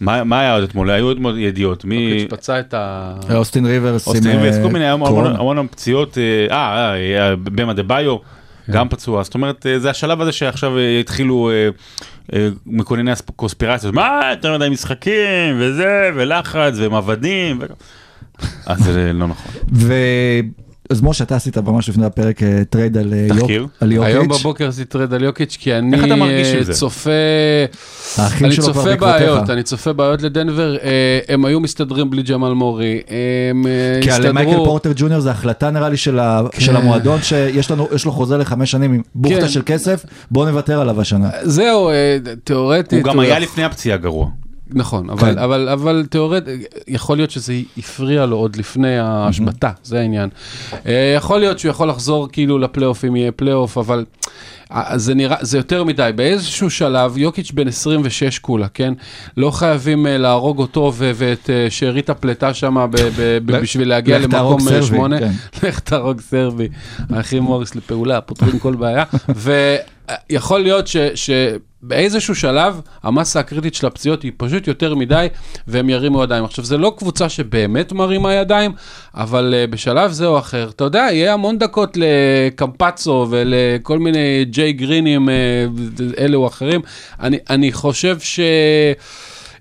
[0.00, 0.90] מה מה היה עוד אתמול?
[0.90, 2.26] היו אתמול ידיעות, מי...
[2.30, 3.12] פצע את ה...
[3.34, 6.94] אוסטין ריברס עם אוסטין ריברס, כל מיני, המון- פציעות, אה, אה,
[7.30, 8.16] אה, באם אדבאיו,
[8.70, 11.50] גם פצוע, זאת אומרת, אה, זה השלב הזה שעכשיו אה, התחילו
[12.32, 17.66] אה, מקונני הקונספירציות, מה, יותר מדי משחקים, וזה, ולחץ, ומעבדים, ו-
[18.66, 19.52] אז זה לא נכון.
[20.90, 23.60] אז משה, אתה עשית ממש לפני הפרק אה, thread על אה, תחקיר.
[23.62, 24.40] יוק- על היום יוקיץ'.
[24.40, 26.72] בבוקר עשיתי thread על יוקיץ', כי אני איך אתה מרגיש עם אה, זה?
[26.72, 27.10] צופה...
[28.40, 28.96] אני צופה.
[28.96, 33.00] בעיות, אני צופה בעיות לדנבר, אה, הם היו מסתדרים בלי ג'מאל מורי,
[33.50, 34.64] הם אה, כי על מייקל הסתדרו...
[34.64, 36.18] פורטר ג'וניור זה החלטה נראה לי של
[36.52, 36.76] כן.
[36.76, 37.70] המועדון שיש
[38.06, 39.08] לו חוזה לחמש שנים עם כן.
[39.14, 41.30] בוכטה של כסף, בוא נוותר עליו השנה.
[41.42, 42.92] זהו, אה, תיאורטית...
[42.92, 44.26] הוא גם היה יכול- לפני הפציעה גרוע.
[44.74, 45.38] נכון, אבל, כן.
[45.38, 46.44] אבל, אבל תיאורט,
[46.88, 50.28] יכול להיות שזה הפריע לו עוד לפני ההשבתה, זה העניין.
[50.86, 54.04] אה, יכול להיות שהוא יכול לחזור כאילו לפלייאוף אם יהיה פלייאוף, אבל
[54.72, 56.10] אה, זה נראה, זה יותר מדי.
[56.14, 58.94] באיזשהו שלב, יוקיץ' בן 26 כולה, כן?
[59.36, 64.18] לא חייבים אה, להרוג אותו ו- ואת שארית הפלטה שם ב- ב- ב- בשביל להגיע
[64.18, 65.18] למקום אה, סרבי, שמונה.
[65.18, 65.30] כן.
[65.68, 66.68] לך תהרוג סרבי,
[67.10, 69.04] האחים מוריס לפעולה, פותרים כל בעיה.
[70.30, 70.96] ויכול להיות ש...
[71.84, 75.26] שבאיזשהו שלב המסה הקריטית של הפציעות היא פשוט יותר מדי,
[75.66, 76.44] והם ירימו ידיים.
[76.44, 78.72] עכשיו, זה לא קבוצה שבאמת מרימה ידיים,
[79.14, 84.72] אבל uh, בשלב זה או אחר, אתה יודע, יהיה המון דקות לקמפצו ולכל מיני ג'יי
[84.72, 85.32] גרינים, uh,
[86.18, 86.80] אלה או אחרים.
[87.20, 88.40] אני, אני חושב ש...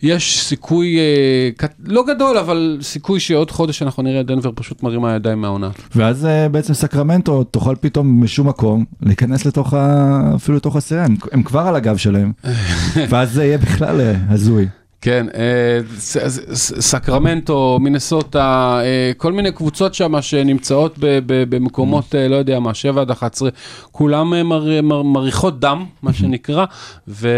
[0.01, 5.15] יש סיכוי, אה, לא גדול, אבל סיכוי שעוד חודש אנחנו נראה את דנבר פשוט מרימה
[5.15, 5.69] ידיים מהעונה.
[5.95, 10.31] ואז אה, בעצם סקרמנטו תוכל פתאום משום מקום להיכנס לתוך ה...
[10.35, 12.31] אפילו לתוך הסירה, הם, הם כבר על הגב שלהם,
[13.09, 14.67] ואז זה יהיה בכלל אה, הזוי.
[15.01, 22.59] כן, אה, ס- סקרמנטו, מינסוטה, אה, כל מיני קבוצות שם שנמצאות במקומות, אה, לא יודע
[22.59, 23.49] מה, 7 עד 11,
[23.91, 26.65] כולם אה, מר- מר- מריחות דם, מה שנקרא,
[27.07, 27.29] ו-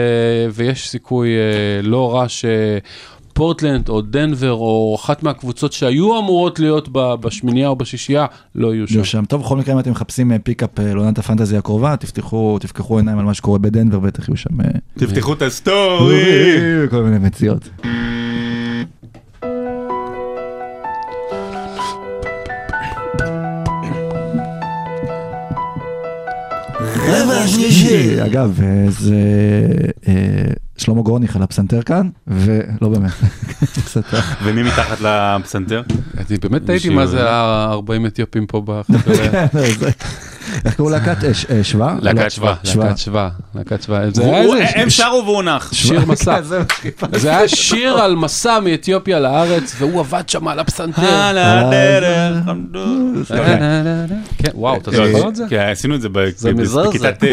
[0.53, 1.41] ויש סיכוי אה,
[1.83, 2.25] לא רע
[3.31, 8.97] שפורטלנד או דנבר או אחת מהקבוצות שהיו אמורות להיות בשמינייה או בשישייה, לא יהיו שם.
[8.97, 9.25] לא שם.
[9.25, 13.19] טוב, בכל מקרה אם אתם מחפשים אה, pickup אה, לעונת הפנטזי הקרובה, תפתחו, תפקחו עיניים
[13.19, 14.61] על מה שקורה בדנבר, בטח יהיו שם...
[14.61, 14.67] אה,
[14.97, 16.89] תפתחו את ה story.
[16.89, 17.69] כל מיני מציאות.
[27.07, 28.25] רבע שלישי.
[28.25, 29.15] אגב, אה, זה
[30.07, 30.13] אה,
[30.77, 33.11] שלמה גורניך על הפסנתר כאן, ולא באמת.
[34.43, 34.97] ומי מתחת
[35.39, 35.81] לפסנתר?
[36.17, 39.31] אני באמת תהיתי מישהו- מה זה ה-40 אתיופים פה בחדר.
[40.65, 41.95] איך קראו להקת אה, ש- אה, שווה?
[42.01, 42.55] להקת שווה.
[42.75, 44.11] להקת שווה, להקת שווה.
[44.11, 45.73] זה הוא- היה הוא- איזה הם שרו והוא נח.
[45.73, 46.37] שיר מסע.
[46.41, 51.01] כן, זה מה היה שיר על מסע מאתיופיה לארץ, והוא עבד שם על הפסנתר.
[51.05, 52.85] על הדרך עמדו.
[54.53, 55.43] וואו, אתה לא, זוכר את זה?
[55.49, 56.09] כן, עשינו את זה.
[56.09, 57.23] בכיתה ט'.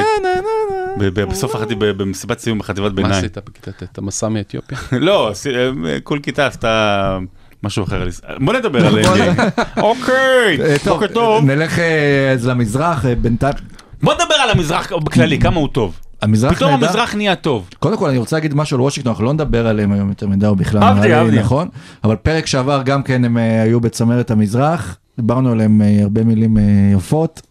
[1.30, 3.14] בסוף החטיבה, במסיבת סיום בחטיבת מה ביניים.
[3.14, 3.82] עשית בכיתה ט'?
[3.82, 4.78] אתה מסע מאתיופיה?
[4.92, 5.70] לא, אה,
[6.02, 7.18] כל כיתה עשתה
[7.62, 8.04] משהו אחר.
[8.40, 9.40] בוא נדבר על NBA.
[9.80, 11.44] אוקיי, אה, בוקר טוב.
[11.44, 13.54] נלך אה, אז למזרח, אה, בינתיים.
[14.02, 16.00] בוא נדבר על המזרח בכללי, כמה הוא טוב.
[16.22, 16.86] המזרח פתאום נהדר.
[16.86, 17.68] המזרח נהיה טוב.
[17.78, 20.46] קודם כל אני רוצה להגיד משהו על וושינגטון, אנחנו לא נדבר עליהם היום יותר מדי
[20.46, 21.38] או בכלל, אהבתי, אהבתי.
[21.38, 21.68] נכון?
[22.04, 26.56] אבל פרק שעבר גם כן הם היו בצמרת המזרח, דיברנו עליהם הרבה מילים
[26.96, 27.42] יפות,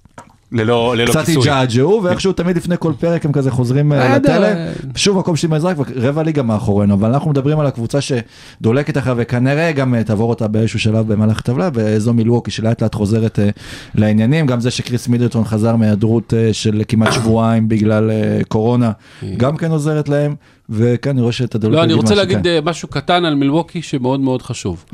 [0.52, 1.42] ללא ללא קצת כיסוי.
[1.42, 4.16] התג'עג'עו ואיכשהו תמיד לפני כל פרק הם כזה חוזרים אה.
[4.18, 4.56] לטלם,
[4.96, 9.72] שוב מקום שני במזרח ורבע ליגה מאחורינו, אבל אנחנו מדברים על הקבוצה שדולקת אחריו וכנראה
[9.72, 13.50] גם אה, תעבור אותה באיזשהו שלב במהלך הטבלה, וזו מילווקי שלאט לאט חוזרת אה,
[13.96, 18.12] לעניינים, גם זה שקריס מידלטון חזר מהיעדרות של כמעט שבועיים בגלל
[18.48, 18.92] קורונה,
[19.38, 20.36] גם כן עוזרת להם,
[20.70, 22.50] וכאן אני רואה שאת הדולק לא, אני רוצה להגיד כן.
[22.50, 24.86] אה, משהו קטן על מילווקי שמאוד מאוד חשוב.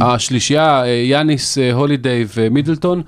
[0.00, 3.02] השלישייה, יאניס, הולידיי ומידלטון,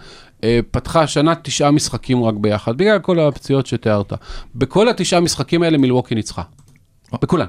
[0.71, 4.13] פתחה השנה תשעה משחקים רק ביחד, בגלל כל הפציעות שתיארת.
[4.55, 6.43] בכל התשעה משחקים האלה מילווקי ניצחה.
[7.23, 7.47] בכולן.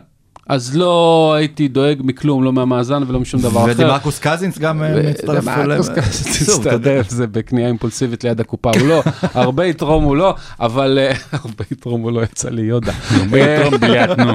[0.50, 3.72] אז לא הייתי דואג מכלום, לא מהמאזן ולא משום דבר אחר.
[3.72, 6.02] ודימרקוס קזינס גם אה, מצטרף אתה יודע.
[6.02, 11.12] תצטרף, זה בקנייה אימפולסיבית ליד הקופה, הוא לא, הרבה יתרום הוא לא, אבל אה,
[11.44, 12.92] הרבה יתרום הוא לא יצא לי יודה.
[13.16, 14.34] יתרום בליאט, נו.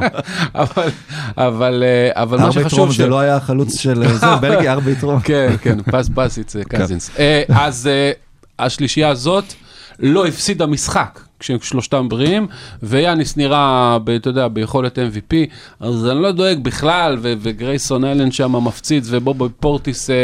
[1.36, 1.84] אבל,
[2.16, 5.20] אה, מה שחשוב, יתרום ש- זה לא היה החלוץ של אה, זה, בלגיה, ארבע יתרום.
[5.20, 7.10] כן, כן, פס פס יצא קזינס.
[7.18, 8.12] אה, אז אה,
[8.64, 9.44] השלישייה הזאת
[9.98, 11.20] לא הפסידה משחק.
[11.40, 12.46] כששלושתם בריאים,
[12.82, 15.34] ויאניס נראה, ב- אתה יודע, ביכולת MVP,
[15.80, 20.14] אז אני לא דואג בכלל, ו- וגרייסון אלן שם מפציץ, ובובו פורטיס אה,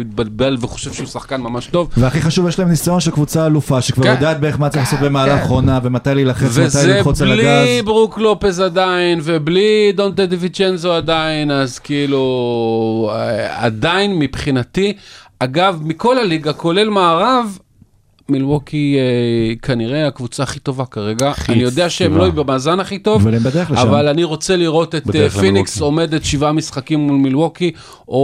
[0.00, 1.88] התבלבל וחושב שהוא שחקן ממש טוב.
[1.96, 4.10] והכי חוב יש להם ניסיון של קבוצה אלופה שכבר כן.
[4.10, 5.48] יודעת בערך מה צריך לעשות במהלך כן.
[5.48, 7.84] עונה ומתי להילחץ ומתי וזה ללחוץ על בלי הגז.
[7.84, 14.92] ברוק לופז עדיין, ובלי דונטה דיוויצ'נזו עדיין, אז כאילו, אה, עדיין מבחינתי,
[15.38, 17.58] אגב, מכל הליגה, כולל מערב,
[18.30, 21.30] מילווקי אה, כנראה הקבוצה הכי טובה כרגע.
[21.30, 22.16] הכי אני יודע שהם.
[22.16, 23.80] לא יהיו במאזן הכי טוב, אבל הם בדרך לשם.
[23.80, 25.80] אבל אני רוצה לראות את אה, פיניקס.
[25.80, 27.72] עומדת שבעה משחקים מול מילווקי,
[28.08, 28.14] או,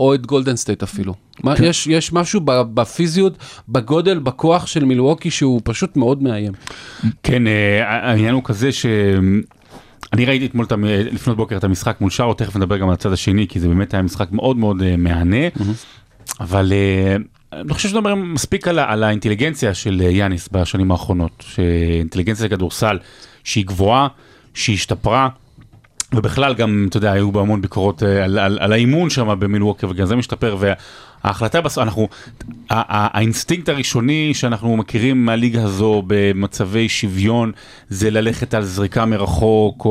[0.00, 1.14] או את גולדן סטייט אפילו.
[1.44, 1.64] מה, כן.
[1.64, 3.38] יש, יש משהו ב- בפיזיות,
[3.68, 6.52] בגודל, בכוח של מילווקי שהוא פשוט מאוד מאיים.
[7.22, 8.86] כן, אה, העניין הוא כזה ש...
[10.12, 12.94] אני ראיתי אתמול את המ- לפנות בוקר את המשחק מול שרו, תכף נדבר גם על
[12.94, 15.46] הצד השני, כי זה באמת היה משחק מאוד מאוד אה, מהנה,
[16.40, 17.16] אבל אה,
[17.52, 22.98] אני חושב שנדבר מספיק על, על האינטליגנציה של אה, יאניס בשנים האחרונות, שאינטליגנציה לכדורסל
[23.44, 24.08] שהיא גבוהה,
[24.54, 25.28] שהיא השתפרה.
[26.14, 29.86] ובכלל גם, אתה יודע, היו בה המון ביקורות אה, על, על, על האימון שם במילווקי,
[29.86, 32.08] וגם זה משתפר, וההחלטה בסוף, אנחנו,
[32.70, 37.52] ה- ה- האינסטינקט הראשוני שאנחנו מכירים מהליגה הזו במצבי שוויון,
[37.88, 39.90] זה ללכת על זריקה מרחוק, או,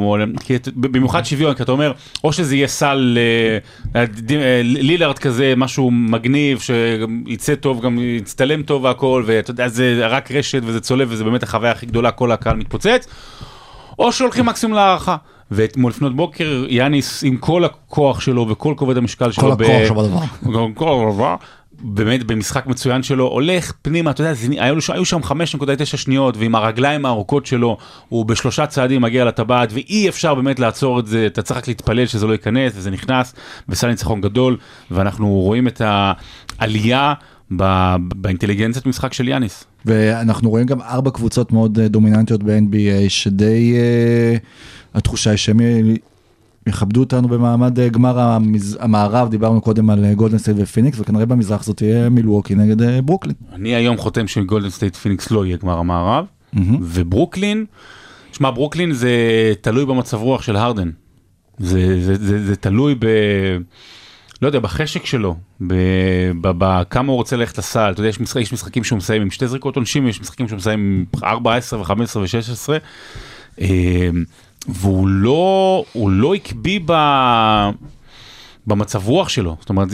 [0.00, 1.92] או כי, במיוחד שוויון, כי אתה אומר,
[2.24, 3.18] או שזה יהיה סל
[3.94, 9.68] אה, אה, אה, לילארד כזה, משהו מגניב, שיצא טוב, גם יצטלם טוב והכל, ואתה יודע,
[9.68, 13.06] זה רק רשת וזה צולב, וזה באמת החוויה הכי גדולה, כל הקהל מתפוצץ.
[13.98, 15.16] או שהולכים מקסימום להארכה.
[15.50, 20.66] ואתמול לפנות בוקר יאניס עם כל הכוח שלו וכל כובד המשקל שלו, כל הכוח שבדבר.
[20.74, 21.36] כל הדבר,
[21.80, 26.54] באמת במשחק מצוין שלו, הולך פנימה, אתה יודע, זה, היו, היו שם 5.9 שניות, ועם
[26.54, 27.76] הרגליים הארוכות שלו,
[28.08, 32.06] הוא בשלושה צעדים מגיע לטבעת, ואי אפשר באמת לעצור את זה, אתה צריך רק להתפלל
[32.06, 33.34] שזה לא ייכנס, וזה נכנס,
[33.68, 34.56] וסל ניצחון גדול,
[34.90, 35.82] ואנחנו רואים את
[36.58, 37.14] העלייה
[37.50, 39.64] באינטליגנציית משחק של יאניס.
[39.86, 44.36] ואנחנו רואים גם ארבע קבוצות מאוד אה, דומיננטיות ב-NBA, שדי אה,
[44.96, 45.60] התחושה היא שהם
[46.66, 48.78] יכבדו אותנו במעמד אה, גמר המז...
[48.80, 53.02] המערב, דיברנו קודם על אה, גולדן סטייט ופיניקס, וכנראה במזרח זאת תהיה מילווקי נגד אה,
[53.02, 53.34] ברוקלין.
[53.52, 56.78] אני היום חותם שגולדן סטייט פיניקס לא יהיה גמר המערב, מהמם.
[56.82, 57.64] וברוקלין,
[58.32, 59.10] שמע ברוקלין זה
[59.60, 60.90] תלוי במצב רוח של הרדן,
[61.58, 63.06] זה, זה, זה, זה תלוי ב...
[64.42, 65.36] לא יודע, בחשק שלו,
[66.40, 69.48] בכמה הוא רוצה ללכת לסל, אתה יודע, יש, משחק, יש משחקים שהוא מסיים עם שתי
[69.48, 73.62] זריקות עונשין, יש משחקים שהוא מסיים עם 4, 10 ו-15 ו-16,
[74.68, 76.92] והוא לא, הוא לא הקפיא ב...
[78.66, 79.88] במצב רוח שלו, זאת אומרת,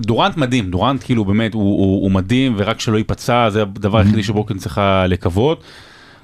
[0.00, 4.22] דורנט מדהים, דורנט כאילו באמת הוא, הוא, הוא מדהים ורק שלא ייפצע, זה הדבר היחידי
[4.22, 5.62] שברוקלין צריכה לקוות.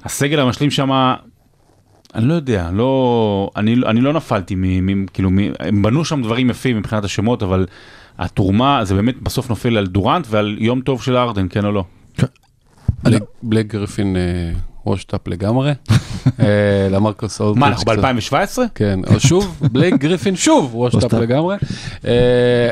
[0.03, 1.13] הסגל המשלים שם,
[2.15, 6.21] אני לא יודע, לא, אני, אני לא נפלתי, מ, מ, כאילו, מ, הם בנו שם
[6.21, 7.65] דברים יפים מבחינת השמות, אבל
[8.17, 11.83] התרומה זה באמת בסוף נופל על דורנט ועל יום טוב של ארדן, כן או לא?
[13.03, 13.75] בלק- בלק
[14.83, 15.71] גריפין וושטאפ לגמרי,
[16.39, 16.45] אה,
[16.91, 17.59] למרקוס אולטריץ'.
[17.59, 17.97] מה, אנחנו קצת.
[17.97, 18.59] ב-2017?
[18.75, 21.21] כן, או שוב, בלייק גריפין שוב, וושטאפ וושטאפ.
[21.21, 21.57] לגמרי.
[22.05, 22.11] אה,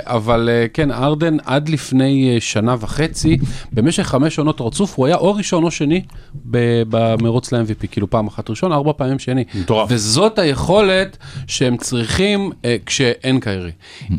[0.05, 3.37] אבל אה, כן, ארדן עד לפני שנה וחצי,
[3.73, 6.01] במשך חמש עונות רצוף, הוא היה או ראשון או שני
[6.45, 9.43] במרוץ ל-MVP, כאילו פעם אחת ראשון, ארבע פעמים שני.
[9.55, 9.89] מטורף.
[9.91, 12.51] וזאת היכולת שהם צריכים
[12.85, 13.71] כשאין קיירי.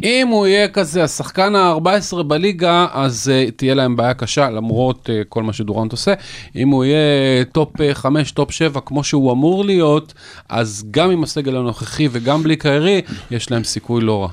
[0.03, 5.53] אם הוא יהיה כזה השחקן ה-14 בליגה, אז תהיה להם בעיה קשה, למרות כל מה
[5.53, 6.15] שדורנט עושה.
[6.57, 10.15] אם הוא יהיה top 5, top 7, כמו שהוא אמור להיות,
[10.49, 14.29] אז גם עם הסגל הנוכחי וגם בלי קיירי, יש להם סיכוי לא רע.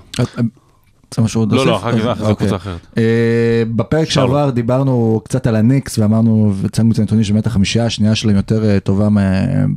[1.15, 1.75] זה משהו עוד לא, לא?
[1.77, 2.35] אחר כך כך אוקיי.
[2.35, 2.79] קבוצה אחרת.
[2.97, 3.03] אה,
[3.75, 4.09] בפרק.
[4.09, 8.79] שעבר דיברנו קצת על הניקס ואמרנו, והצגנו את הנתונים שבאמת החמישייה השנייה שלהם יותר אה,
[8.79, 9.21] טובה מה-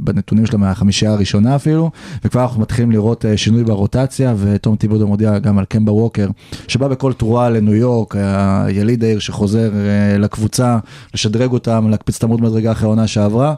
[0.01, 1.91] בנתונים שלהם מהחמישייה הראשונה אפילו,
[2.25, 6.29] וכבר אנחנו מתחילים לראות אה, שינוי ברוטציה, ותום טיבודו מודיע גם על קמבה ווקר,
[6.69, 9.71] שבא בכל תרועה לניו יורק, היליד העיר שחוזר
[10.19, 10.79] לקבוצה,
[11.15, 13.55] לשדרג אותם, להקפיץ את עמוד מדרגה אחרי העונה שעברה.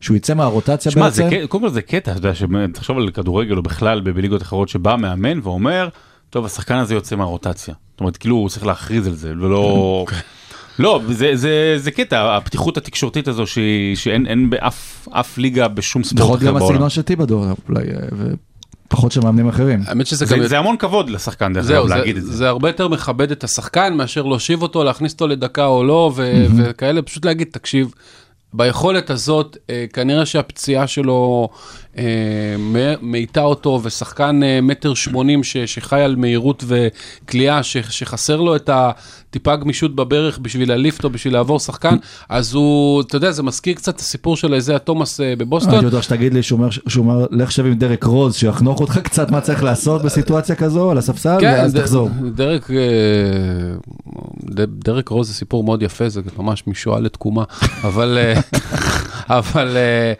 [0.00, 2.98] שהוא יצא מהרוטציה שמע, זה בעצם, קטע- קודם כל זה קטע, אתה יודע, שבאמת, תחשוב
[2.98, 5.88] על כדורגל או בכלל בליגות אחרות שבא מאמן ואומר,
[6.30, 7.74] טוב, השחקן הזה יוצא מהרוטציה.
[7.92, 10.04] זאת אומרת, כאילו הוא צריך להכריז על זה, ולא...
[10.78, 16.02] לא, זה, זה, זה קטע, הפתיחות התקשורתית הזו שהיא- שאין אין באף אף ליגה בשום
[16.02, 16.72] יכול ספורט אחר גם בעולם.
[16.74, 17.96] הסגנון של טיבודו אולי, אה,
[18.86, 19.80] ופחות של מאמנים אחרים.
[19.86, 20.46] האמת שזה זה, גם...
[20.46, 22.32] זה המון כבוד לשחקן, דרך אגב, זה, להגיד את זה.
[22.36, 26.46] זה הרבה יותר מכבד את השחקן מאשר להושיב אותו, להכניס אותו לדקה או לא, ו-
[26.56, 27.92] וכאלה, פשוט להגיד, תקשיב,
[28.52, 31.48] ביכולת הזאת, אה, כנראה שהפציעה שלו
[33.02, 38.70] מאיטה אותו, ושחקן אה, מטר שמונים ש- שחי על מהירות וכליאה, ש- שחסר לו את
[38.72, 41.96] הטיפה גמישות בברך בשביל להליף אותו, בשביל לעבור שחקן,
[42.28, 45.72] אז הוא, אתה יודע, זה מזכיר קצת את הסיפור של איזה תומאס אה, בבוסטון.
[45.74, 46.60] הייתי בטוח שתגיד לי שהוא
[46.96, 50.98] אומר, לך שב עם דרק רוז, שיחנוך אותך קצת מה צריך לעשות בסיטואציה כזו על
[50.98, 52.10] הספסל, ואז ד- תחזור.
[52.34, 52.76] דרק, אה,
[54.68, 57.44] דרק רוז זה סיפור מאוד יפה, זה ממש משואה לתקומה,
[57.88, 58.40] אבל, אה,
[59.38, 60.12] אבל אה, אה,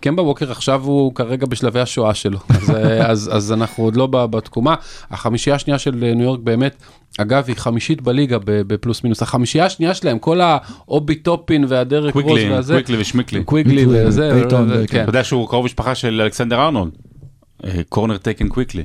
[0.00, 4.06] קמבה ווקר עכשיו הוא כרגע בשלבי השואה שלו, אז, אה, אז, אז אנחנו עוד לא
[4.06, 4.74] ב- בתקומה.
[5.10, 6.76] החמישייה השנייה של אה, ניו יורק באמת,
[7.18, 9.22] אגב, היא חמישית בליגה ב- בפלוס מינוס.
[9.22, 13.44] החמישייה השנייה שלהם, כל האובי טופין והדרק רוז והזה, קוויקלי ושמיקלי.
[13.44, 14.42] קוויגלי קוויקלי, וזה,
[14.88, 15.02] כן.
[15.02, 16.92] אתה יודע שהוא קרוב משפחה של אלכסנדר ארנולד.
[17.88, 18.84] קורנר טייקן קוויקלי.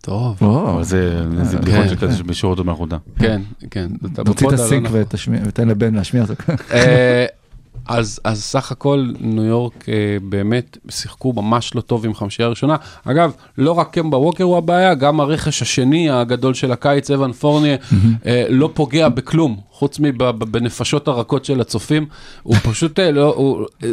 [0.00, 2.06] טוב, אבל זה זה כן, בדיחות של כן.
[2.06, 2.96] כזה שבשיעור אותו מלכותה.
[3.18, 3.88] כן, כן.
[4.24, 4.88] תוציא את הסינק.
[4.92, 6.34] ותשמיע- ותן לבן להשמיע אותו.
[7.88, 12.76] אז, אז סך הכל ניו יורק אה, באמת שיחקו ממש לא טוב עם חמישייה ראשונה.
[13.04, 17.76] אגב, לא רק קמבה ווקר הוא הבעיה, גם הרכש השני הגדול של הקיץ, אבן פורניה,
[18.26, 22.06] אה, לא פוגע בכלום, חוץ מבנפשות הרכות של הצופים.
[22.42, 23.88] הוא פשוט אה, לא, הוא, אה,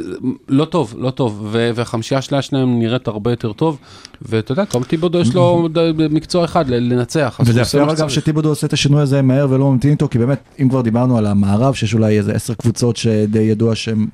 [0.50, 3.78] לא טוב, לא טוב, ו- והחמישייה שלה שלהם נראית הרבה יותר טוב.
[4.22, 5.68] ואתה יודע, תום טיבודו יש לו
[6.10, 7.40] מקצוע אחד, לנצח.
[7.46, 8.10] וזה יפה אבל גם.
[8.10, 11.26] שטיבודו עושה את השינוי הזה מהר ולא ממתין איתו, כי באמת, אם כבר דיברנו על
[11.26, 14.06] המערב, שיש אולי איזה עשר קבוצות שדי ידוע שהן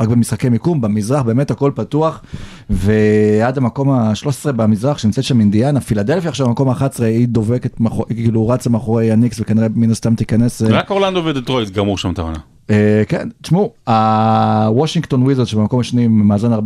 [0.00, 2.22] רק במשחקי מיקום, במזרח באמת הכל פתוח,
[2.70, 8.48] ועד המקום ה-13 במזרח, שנמצאת שם אינדיאנה, פילדלפיה עכשיו במקום ה-11, היא דובקת, מאחור- כאילו
[8.48, 10.62] רצה מאחורי הניקס, וכנראה מן הסתם תיכנס.
[10.62, 12.38] אה, רק אורלנדו ודטרויט גמרו שם את העונה.
[12.70, 16.58] אה, כן, תשמעו, הוושינגטון וויזרד שבמקום השני עם מאזן 14-8,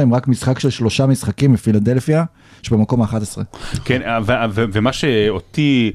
[0.00, 2.24] הם רק משחק של שלושה משחקים מפילדלפיה,
[2.62, 3.42] שבמקום ה-11.
[3.84, 4.32] כן, ו-
[4.72, 5.92] ומה שאותי,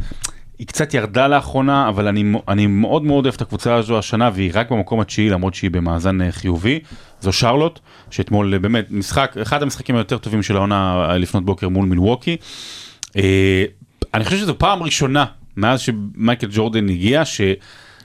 [0.60, 4.52] היא קצת ירדה לאחרונה, אבל אני, אני מאוד מאוד אוהב את הקבוצה הזו השנה, והיא
[4.54, 6.80] רק במקום התשיעי, למרות שהיא במאזן אה, חיובי.
[7.22, 7.80] זו שרלוט,
[8.12, 12.38] שאתמול אה, באמת, משחק, אחד המשחקים היותר טובים של העונה אה, לפנות בוקר מול מילווקי.
[14.14, 15.26] אני חושב שזו פעם ראשונה
[15.58, 17.42] מאז שמייקל ג'ורדן הגיע, ש...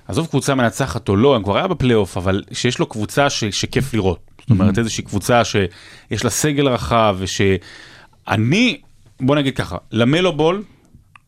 [0.08, 3.44] עזוב קבוצה מנצחת או לא, הם כבר היה בפלייאוף, אבל שיש לו קבוצה ש...
[3.44, 4.18] שכיף לראות.
[4.40, 8.80] זאת אומרת, איזושהי קבוצה שיש לה סגל רחב, ושאני,
[9.20, 10.62] בוא נגיד ככה, למלו בול,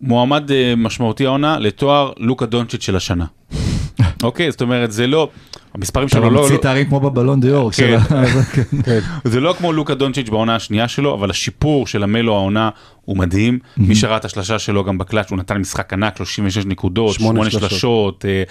[0.03, 3.24] מועמד אה, משמעותי העונה לתואר לוקה דונצ'יץ' של השנה.
[4.22, 5.28] אוקיי, זאת אומרת, זה לא,
[5.74, 6.40] המספרים אתה שלו לא...
[6.40, 7.74] ממציא לא- תארים כמו בבלון דיו יורק.
[7.74, 7.98] כן.
[8.11, 8.24] ה-
[8.84, 8.98] כן.
[9.24, 12.70] זה לא כמו לוקה דונצ'יץ' בעונה השנייה שלו, אבל השיפור של המלו העונה
[13.05, 13.59] הוא מדהים.
[13.76, 17.68] מי שראה את השלשה שלו גם בקלאץ', הוא נתן משחק ענק, 36 נקודות, שמונה 8
[17.68, 18.24] שלשות.
[18.28, 18.42] אה,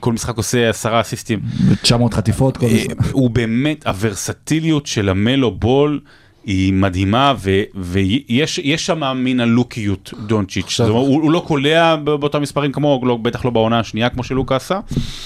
[0.00, 1.40] כל משחק עושה 10 אסיסטים.
[1.82, 3.12] 900 חטיפות כל אה, משחק.
[3.12, 6.00] הוא באמת, הוורסטיליות של המלו בול
[6.46, 10.76] היא מדהימה, ו- ויש יש שם מין לוקיות דונצ'יץ'.
[10.78, 14.24] זאת אומרת, הוא הוא לא קולע באותם מספרים כמו, לא- בטח לא בעונה השנייה כמו
[14.24, 14.80] שלוקה עשה.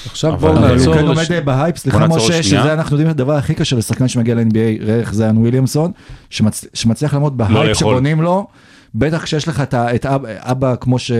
[0.06, 0.94] עכשיו בואו הוא נעצור.
[0.94, 2.42] לש- עומד אה, בהייפ, סליחה משה.
[2.42, 5.92] שזה אנחנו יודעים הדבר הכי קשה לשחקן שמגיע ל-NBA, ריח זיין וויליאמסון,
[6.30, 7.74] שמצ- שמצליח לעמוד בהייפ לאכול.
[7.74, 8.46] שבונים לו,
[8.94, 11.10] בטח כשיש לך את את אב- אבא כמו ש-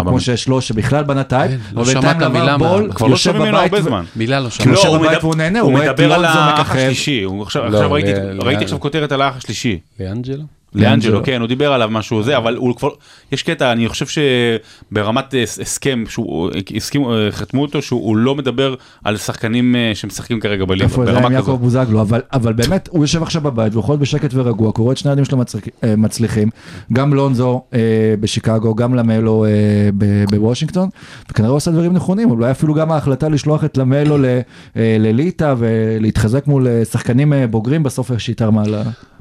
[0.00, 0.10] אבא.
[0.10, 1.22] כמו שיש לו, שבכלל בנה
[1.72, 4.04] לא אבל שמעת בינתיים מילה בול, מה- כבר לא שומעים ממנו הרבה ו- זמן.
[4.16, 4.70] מילה לא לא, שמעתי.
[4.70, 6.78] יושב הוא בבית מדבר- והוא נהנה, הוא הוא רואה את מדבר על לונזו האח מככב.
[6.78, 9.78] השלישי, הוא עכשיו לא, עכשיו ראיתי- ל- ראיתי ל- עכשיו כותרת על האח השלישי.
[10.00, 10.42] לאנג'לו?
[10.74, 12.88] לאנג'לו, כן, הוא דיבר עליו משהו זה, אבל הוא כבר,
[13.32, 14.06] יש קטע, אני חושב
[14.90, 20.40] שברמת אה, הסכם, שהוא הסכים, אה, חתמו אותו, שהוא לא מדבר על שחקנים אה, שמשחקים
[20.40, 21.60] כרגע בליגה, איפה זה עם ברמה יעקב כזאת.
[21.60, 24.92] בוזגלו, אבל, אבל באמת הוא יושב עכשיו בבית והוא יכול להיות בשקט ורגוע, הוא רואה
[24.92, 26.48] את שני הילדים שלו מצליח, אה, מצליחים,
[26.92, 27.78] גם לונזו אה,
[28.20, 29.50] בשיקגו, גם למלו אה,
[30.30, 30.88] בוושינגטון,
[31.30, 34.40] וכנראה הוא עושה דברים נכונים, אולי אפילו גם ההחלטה לשלוח את למלו אה,
[34.98, 38.82] לליטא ולהתחזק מול אה, שחקנים אה, בוגרים בסוף איך שהיא תרמה לה.
[38.82, 39.17] ת- ת-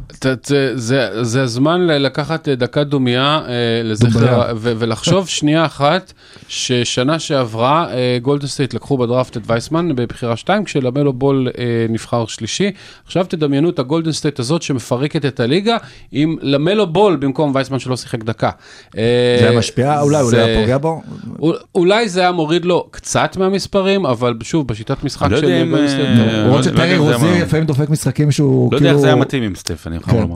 [0.76, 3.53] זה זה הזמן לקחת אה, דקת דומייה אה,
[3.84, 6.13] לזכר, ולחשוב שנייה אחת,
[6.47, 11.47] ששנה שעברה אה, גולדן סטייט לקחו בדראפט את וייסמן בבחירה 2, כשלמלו בול
[11.89, 12.72] נבחר שלישי.
[13.05, 15.78] עכשיו תדמיינו את הגולדן סטייט הזאת שמפרקת את הליגה,
[16.11, 18.49] עם למלו בול במקום וייסמן שלא שיחק דקה.
[18.93, 18.99] זה
[19.39, 21.01] היה משפיע, אולי, אולי היה פוגע בו?
[21.39, 25.61] אול- אולי זה היה מוריד לו קצת מהמספרים, אבל שוב, בשיטת משחק לא של יודע
[25.61, 26.26] אם, גולדן סטייט, לא.
[26.26, 28.86] לא למרות לא שטרי רוזיר לפעמים דופק משחקים שהוא לא כאילו...
[28.88, 30.28] יודע איך זה היה מתאים עם סטף, אני כן.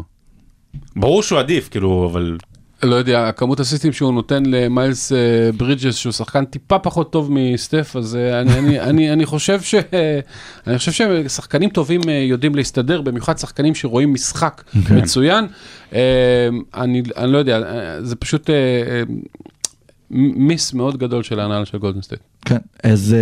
[0.96, 2.38] ברור שהוא עדיף, כאילו, אבל...
[2.84, 5.18] לא יודע, הכמות אסיסטים שהוא נותן למיילס אה,
[5.58, 9.76] ברידג'ס, שהוא שחקן טיפה פחות טוב מסטף, אז אה, אני, אני, אני, אני חושב ש...
[10.68, 14.98] אני חושב ששחקנים טובים אה, יודעים להסתדר, במיוחד שחקנים שרואים משחק כן.
[14.98, 15.48] מצוין.
[16.74, 17.60] אני, אני לא יודע,
[18.02, 18.50] זה פשוט
[20.10, 22.22] miss מאוד גדול של ההנהלה של גולדן סטייט.
[22.46, 23.16] כן, אז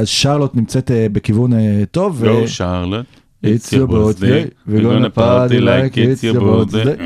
[0.00, 1.52] אז שרלוט נמצאת בכיוון
[1.84, 2.16] טוב.
[2.22, 3.06] ו- לא, שרלוט.
[3.44, 6.96] It's your birthday, we're gonna party like it's your birthday.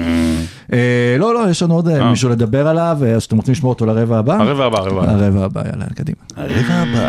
[0.72, 2.10] אה, לא, לא, יש לנו עוד אה, אה.
[2.10, 4.34] מישהו לדבר עליו, אה, אז אתם רוצים לשמור אותו לרבע הבא?
[4.34, 5.12] הרבע הבא, הרבע הבא.
[5.12, 6.18] הרבע הבא, יאללה, קדימה.
[6.36, 7.08] הרבע הבא.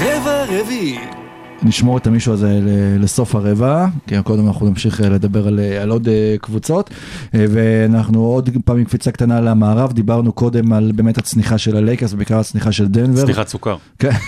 [0.00, 1.19] רבע רביעי.
[1.62, 2.60] נשמור את המישהו הזה
[2.98, 6.90] לסוף הרבע, כי קודם אנחנו נמשיך אה, לדבר על, אה, על עוד אה, קבוצות,
[7.32, 12.38] ואנחנו עוד פעם עם קפיצה קטנה למערב, דיברנו קודם על באמת הצניחה של הלייקרס, ובעיקר
[12.38, 13.20] הצניחה של דנבר.
[13.24, 13.76] סליחה, סוכר.
[13.98, 14.10] כן.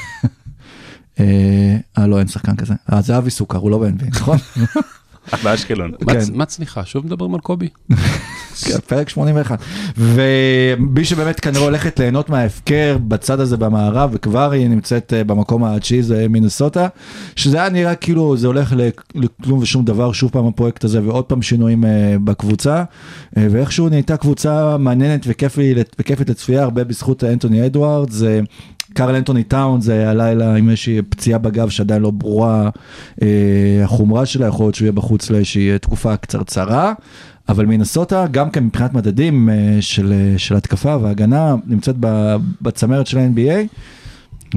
[1.20, 2.74] אה, אה, לא, אין שחקן כזה.
[2.92, 4.38] אה, זה אבי סוכר, הוא לא ב-NBA, נכון?
[5.44, 5.90] באשקלון.
[6.00, 6.20] מה כן.
[6.34, 6.84] מה צניחה?
[6.84, 7.68] שוב מדברים על קובי?
[8.64, 9.58] כן, פרק 81.
[9.96, 16.02] ומי שבאמת כנראה הולכת ליהנות מההפקר בצד הזה במערב, וכבר היא נמצאת אה, במקום התשיעי,
[16.02, 16.88] זה מינסוטה,
[17.36, 21.24] שזה היה נראה כאילו זה הולך לכ- לכלום ושום דבר, שוב פעם הפרויקט הזה, ועוד
[21.24, 21.90] פעם שינויים אה,
[22.24, 22.84] בקבוצה,
[23.36, 25.26] אה, ואיכשהו נהייתה קבוצה מעניינת
[25.98, 28.22] וכיפית לצפייה, הרבה בזכות אנטוני אדוארדס.
[28.22, 28.40] אה,
[28.94, 32.70] קרל אנטוני טאון זה הלילה עם איזושהי פציעה בגב שעדיין לא ברורה
[33.22, 36.92] אה, החומרה שלה, יכול להיות שהוא יהיה בחוץ לאיזושהי אה, תקופה קצרצרה.
[37.48, 41.96] אבל מינסוטה גם כן מבחינת מדדים אה, של, של התקפה והגנה נמצאת
[42.60, 43.66] בצמרת של ה-NBA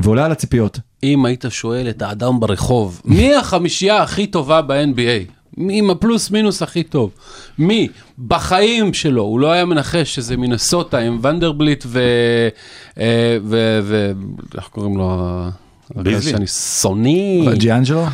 [0.03, 0.79] ועולה על הציפיות.
[1.03, 5.34] אם היית שואל את האדם ברחוב, מי החמישייה הכי טובה ב-NBA?
[5.57, 7.11] מי עם הפלוס מינוס הכי טוב?
[7.57, 7.87] מי?
[8.27, 11.99] בחיים שלו, הוא לא היה מנחש שזה מינסוטה עם ונדרבליט ו...
[12.97, 13.79] אה, ו...
[13.83, 14.11] ו...
[14.57, 15.41] איך קוראים לו?
[15.95, 16.31] ביזלי.
[16.31, 17.55] שאני שונא.
[17.55, 18.05] ג'יאנג'לו?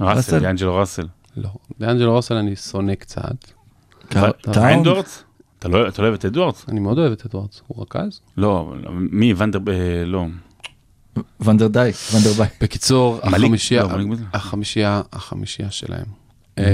[0.00, 1.06] ראסל, דיאנג'לו ראסל.
[1.36, 3.34] לא, דיאנג'לו רוסל אני שונא קצת.
[4.08, 6.64] אתה לא אתה לא אוהב את אדוארדס?
[6.68, 8.20] אני מאוד אוהב את אדוארדס, הוא רכז?
[8.36, 9.34] לא, מי?
[9.36, 9.58] ונדר...
[9.68, 10.26] אה, לא.
[11.40, 12.48] ונדרבילט, ונדרבילט.
[12.60, 14.14] בקיצור, החמישייה, לא.
[14.32, 16.19] החמישייה, החמישייה שלהם.
[16.60, 16.66] אה,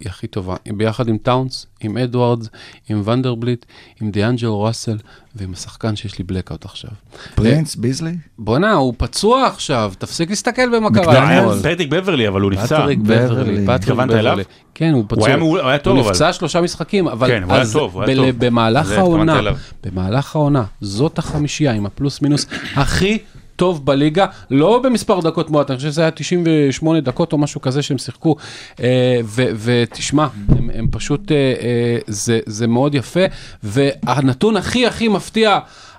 [0.00, 2.48] היא הכי טובה, ביחד עם טאונס, עם אדוארדס,
[2.88, 3.64] עם ונדרבילט,
[4.00, 4.96] עם דיאנג'לו ראסל
[5.36, 6.90] ועם השחקן שיש לי blackout עכשיו.
[7.34, 8.12] פרינס, ביזלי?
[8.38, 11.52] בואנה, הוא פצוע עכשיו, תפסיק להסתכל במה קרה.
[11.58, 12.78] פטריק בברלי, אבל הוא נפצע.
[12.80, 13.52] פטריק בברלי.
[13.52, 14.30] פטריק התכוונת בברלי.
[14.30, 14.44] אליו?
[14.74, 15.34] כן, הוא פצוע.
[15.34, 18.02] הוא היה טוב, הוא אבל- נפצע שלושה משחקים, אבל כן, הוא היה אז טוב, הוא
[18.02, 18.44] היה בל- טוב.
[18.44, 19.40] במהלך העונה.
[19.84, 23.18] במהלך העונה, זאת החמישייה עם הפלוס מינוס הכי
[23.56, 27.82] טוב בליגה, לא במספר דקות מועט, אני חושב שזה היה 98 דקות או משהו כזה
[27.82, 28.36] שהם שיחקו,
[28.82, 29.20] אה,
[29.64, 33.20] ותשמע, הם, הם פשוט, אה, אה, זה, זה מאוד יפה,
[33.62, 35.58] והנתון הכי הכי מפתיע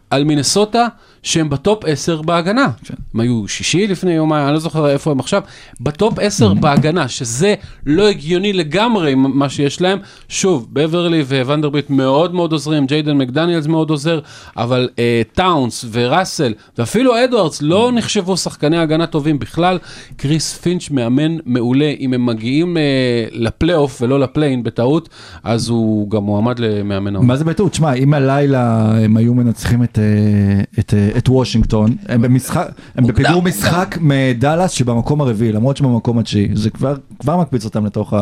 [0.09, 0.87] על מינסוטה,
[1.25, 2.67] שהם ב top 10 בהגנה.
[3.13, 5.41] הם היו שישי לפני יומיים, אני לא זוכר איפה הם עכשיו,
[5.81, 7.55] ב top 10 בהגנה, שזה
[7.85, 9.99] לא הגיוני לגמרי מה שיש להם.
[10.29, 14.19] שוב, בברלי וונדרבילט מאוד מאוד עוזרים, ג'יידן מקדניאלס מאוד עוזר,
[14.57, 19.77] אבל אה, טאונס וראסל, ואפילו אדוארדס לא נחשבו שחקני הגנה טובים בכלל.
[20.17, 22.81] קריס פינץ' מאמן מעולה, אם הם מגיעים אה,
[23.31, 25.09] לפלייאוף ולא לפליין בטעות,
[25.43, 27.27] אז הוא גם מועמד למאמן העונה.
[27.27, 27.73] מה זה בטעות?
[27.73, 33.07] שמע, אם הלילה הם היו מנצחים את, אה, את, אה, את וושינגטון, הם במשחק, הם
[33.07, 38.13] בפיגור משחק מדאלאס שבמקום הרביעי, למרות שבמקום התשיעי, זה כבר, כבר מקפיץ אותם לתוך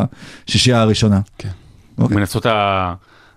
[0.48, 1.20] השישייה הראשונה.
[1.38, 1.50] כן.
[1.98, 2.18] אוקיי.
[2.18, 2.94] מנסוטה,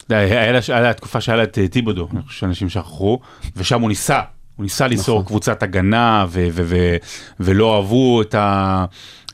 [0.07, 0.37] אתה יודע,
[0.69, 3.19] היה לה- תקופה שהיה לה את אה, טיבודו, אני חושב שאנשים שכחו,
[3.57, 4.21] ושם הוא ניסה,
[4.57, 5.27] הוא ניסה ליצור נכון.
[5.27, 6.97] קבוצת הגנה, ו- ו- ו-
[7.41, 8.85] ולא אהבו את ה...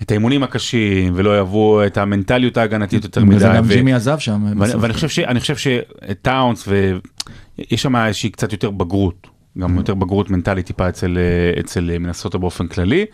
[0.03, 3.37] את האימונים הקשים, ולא אהבו את המנטליות ההגנתית יותר מדי.
[3.37, 4.45] וזה גם ג'ימי עזב שם.
[4.81, 9.27] ואני, חושב שטאונס, ויש שם איזושהי קצת יותר בגרות,
[9.59, 13.05] גם יותר בגרות מנטלית טיפה אצל, אה, אצל אה, מנסוטה באופן כללי,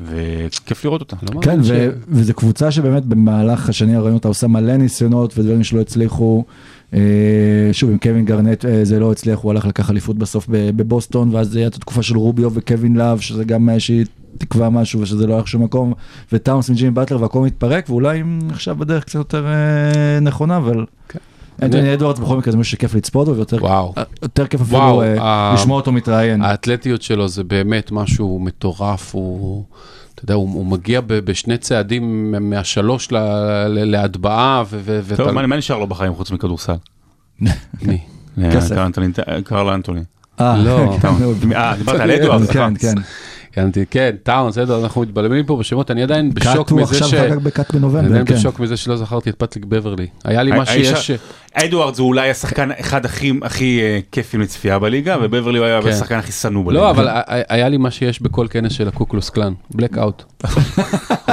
[0.00, 1.16] וכיף לראות אותה.
[1.34, 5.64] לא כן, ש- ו- וזו קבוצה שבאמת במהלך השנים ראינו אותה עושה מלא ניסיונות ודברים
[5.64, 6.44] שלא הצליחו.
[6.94, 6.98] אה,
[7.72, 11.56] שוב, עם קווין גארנט אה, זה לא הצליח, הוא הלך לקח אליפות בסוף בבוסטון, ואז
[11.56, 14.04] הייתה תקופה של רוביו וקווין לאב, שזה גם איזושהי
[14.38, 15.92] תקווה משהו ושזה לא הלך שום מקום,
[16.32, 21.18] וטאונס עם ג'ימי באטלר והכל מתפרק, ואולי עכשיו בדרך קצת יותר אה, נכונה, אבל כן.
[21.62, 25.76] אנטוני אדוארדס בכל מקרה זה מישהו שכיף לצפות בו ויותר כיף וואו, אפילו אה, לשמוע
[25.76, 26.42] אותו מתראיין.
[26.42, 29.64] האתלטיות שלו זה באמת משהו מטורף, הוא,
[30.14, 33.16] אתה יודע, הוא, הוא מגיע ב, בשני צעדים מהשלוש ל,
[33.68, 34.78] ל, להטבעה, ו...
[35.04, 36.72] ו טוב, ואתה- מה מה נשאר לו בחיים חוץ מכדורסל?
[37.82, 37.98] מי?
[38.52, 38.74] כסף.
[38.74, 39.12] קרל אנטוני-
[39.44, 40.00] קרל אנטוני.
[40.40, 40.96] אה, לא.
[41.02, 41.08] כן.
[41.56, 42.94] אה, דיברת על אדוארדס, כן, כן.
[43.56, 47.08] הבנתי, כן, טאונס, בסדר, אנחנו מתבלבלים פה בשמות, אני עדיין קאט בשוק הוא מזה עכשיו
[47.08, 47.14] ש...
[47.14, 48.34] חגג בכ"ט אני בנובמבר, עדיין כן.
[48.34, 50.06] בשוק מזה שלא זכרתי את פטריק בברלי.
[50.24, 51.10] היה לי מה שיש...
[51.10, 51.16] ה-
[51.54, 55.88] אדוארדס הוא אולי השחקן אחד הכי אה, כיפים לצפייה בליגה, ובברלי הוא היה כן.
[55.88, 56.82] השחקן הכי שנוא בליגה.
[56.84, 57.08] לא, אבל
[57.48, 60.24] היה לי מה שיש בכל כנס של הקוקלוס קלאן, blackout.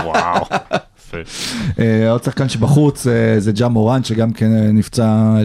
[0.06, 0.46] וואו.
[1.00, 1.18] יפה.
[1.80, 5.36] אה, עוד שחקן שבחוץ אה, זה ג'ה מורן שגם כן נפצע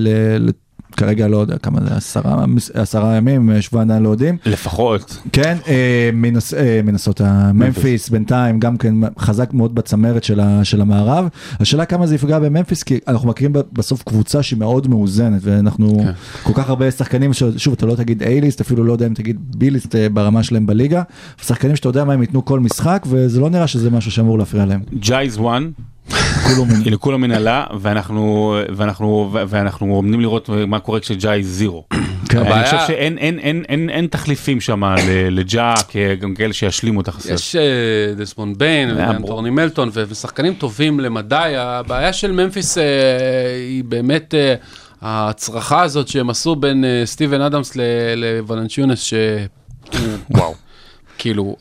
[0.94, 4.36] כרגע לא יודע כמה זה, עשרה, עשרה ימים, שבוע עדיין לא יודעים.
[4.46, 5.18] לפחות.
[5.32, 10.80] כן, אה, מנס, אה, מנסות הממפיס בינתיים גם כן חזק מאוד בצמרת של, ה, של
[10.80, 11.28] המערב.
[11.60, 16.12] השאלה כמה זה יפגע בממפיס, כי אנחנו מכירים בסוף קבוצה שהיא מאוד מאוזנת, ואנחנו כן.
[16.42, 19.36] כל כך הרבה שחקנים, ש, שוב, אתה לא תגיד אייליסט, אפילו לא יודע אם תגיד
[19.56, 21.02] ביליסט אה, ברמה שלהם בליגה,
[21.42, 24.66] שחקנים שאתה יודע מה הם ייתנו כל משחק, וזה לא נראה שזה משהו שאמור להפריע
[24.66, 24.80] להם.
[24.94, 25.44] ג'ייז 1.
[26.82, 31.84] כאילו כולם מנהלה ואנחנו ואנחנו ואנחנו עומדים לראות מה קורה כשג'אי זירו.
[32.28, 32.52] כן.
[32.52, 34.82] אני חושב שאין אין אין אין אין תחליפים שם
[35.30, 37.34] לג'ה אה, גם כאלה שישלימו את החסר.
[37.34, 42.78] יש אה, דסמון ביין, אה, אנטורני מלטון ושחקנים טובים למדי הבעיה של ממפיס
[43.68, 44.34] היא באמת.
[45.06, 47.76] הצרחה הזאת שהם עשו בין סטיבן אדמס
[48.16, 49.14] לוולנצ'יונס ש...
[50.30, 50.54] וואו.
[51.18, 51.56] כאילו,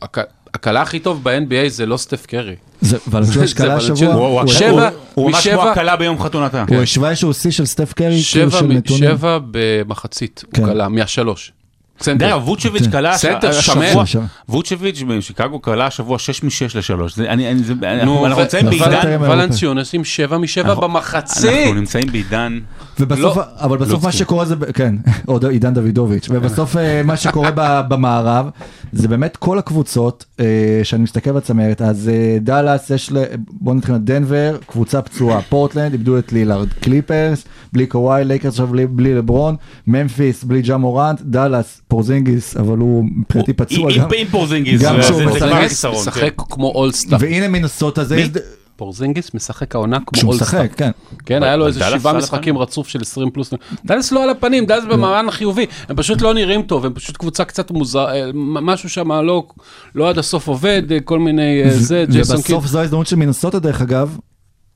[0.54, 2.54] הקלה הכי טוב ב-NBA זה לא סטף קרי.
[2.80, 4.00] זה ולנטיונס זה קלה ולנטיונס.
[4.02, 6.64] השבוע, הוא- שבע, ממש כמו הקלה ביום חתונתה.
[6.68, 9.04] הוא השווה איזשהו שיא של סטף קרי, כאילו שבע של נתונים.
[9.04, 10.62] שבע במחצית, כן.
[10.62, 11.52] הוא קלה, מהשלוש.
[12.00, 12.38] סנטר.
[12.44, 14.06] ווצ'ביץ' קלה סנטר השבוע, שמן.
[14.06, 14.20] שם.
[14.48, 16.50] ווצ'ביץ' בשיקגו קלה השבוע 6 מ-6
[16.94, 17.28] ל-3.
[17.28, 17.74] אני, אני, זה,
[18.04, 19.16] נו, אנחנו נמצאים בעידן.
[19.20, 21.50] ולנציונס עם שבע משבע אנחנו- במחצית.
[21.50, 22.58] אנחנו נמצאים בעידן,
[23.00, 24.14] ובסוף, לא- אבל בסוף מה צריך.
[24.14, 24.94] שקורה זה, כן,
[25.26, 28.46] עוד עידן דוידוביץ', ובסוף אה, מה שקורה ב- במערב,
[28.92, 30.44] זה באמת כל הקבוצות, אה,
[30.82, 36.18] שאני מסתכל בצמרת, אז אה, דאלאס, יש, ל- בוא נתחיל דנבר, קבוצה פצועה, פורטלנד, איבדו
[36.18, 41.80] את לילארד, קליפרס, בלי קוואי, לייקרס עכשיו בלי- בלי לברון, ממפיס, בלי ג'ה מורנט, דאלאס,
[41.94, 46.44] פורזינגיס, אבל הוא מבחינתי פצוע גם, עם פורזינגיס, גם זה- שהוא זה- זה משחק- כן.
[46.50, 47.16] כמו אולסטאר.
[47.20, 48.22] והנה מנסוטה זה, מי?
[48.22, 48.38] הזד-
[48.76, 50.46] פורזינגיס משחק העונה כמו כשהוא אולסטאר.
[50.62, 50.90] משחק, כן.
[51.26, 53.54] כן, היה לו איזה שבעה משחקים רצוף של 20 פלוס.
[53.84, 55.66] דאלאס לא על הפנים, דאלאס במאזן החיובי.
[55.88, 59.46] הם פשוט לא נראים טוב, הם פשוט קבוצה קצת מוזר, אה, משהו שם לא-
[59.94, 62.54] לא עד הסוף עובד, אה, כל מיני אה, זה, ג'ייסון קיד.
[62.56, 64.18] ובסוף זו ההזדמנות של מנסוטה דרך אגב,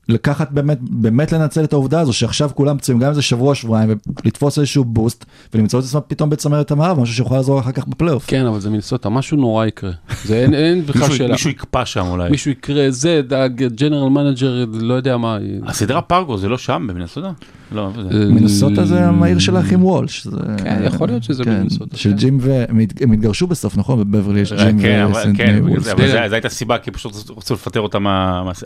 [0.09, 3.89] לקחת באמת, באמת לנצל את העובדה הזו שעכשיו כולם פצועים, גם אם זה שבוע שבועיים,
[4.23, 8.25] ולתפוס איזשהו boost, ולמצוא את עצמם פתאום בצמרת המערב, משהו שיכול לעזור אחר כך בפלייאוף.
[8.27, 9.91] כן, אבל זה מנסוטה, משהו נורא יקרה.
[10.25, 11.31] זה אין- אין בכלל מישהו- שאלה.
[11.31, 12.29] מישהו יקפא שם אולי.
[12.29, 15.37] מישהו יקרה, זה, ה general manager, לא יודע מה.
[15.65, 17.31] הסדרה פארגו זה לא שם במינסוטה?
[17.71, 20.27] לא, זה- מנסוטה זה העיר של האחים וולש.
[20.27, 22.15] זה- כן, יכול להיות שזה כן, ממינסוטה, של כן.
[22.15, 22.63] ג'ים ו...
[22.69, 23.99] הם הת- הם התגרשו בסוף, נכון?
[24.11, 25.59] בבברלי יש ג'ים כן, אבל- וסנט כן,
[25.91, 28.05] אבל זה- זו הייתה סיבה כי פשוט רצו לפטר אותם.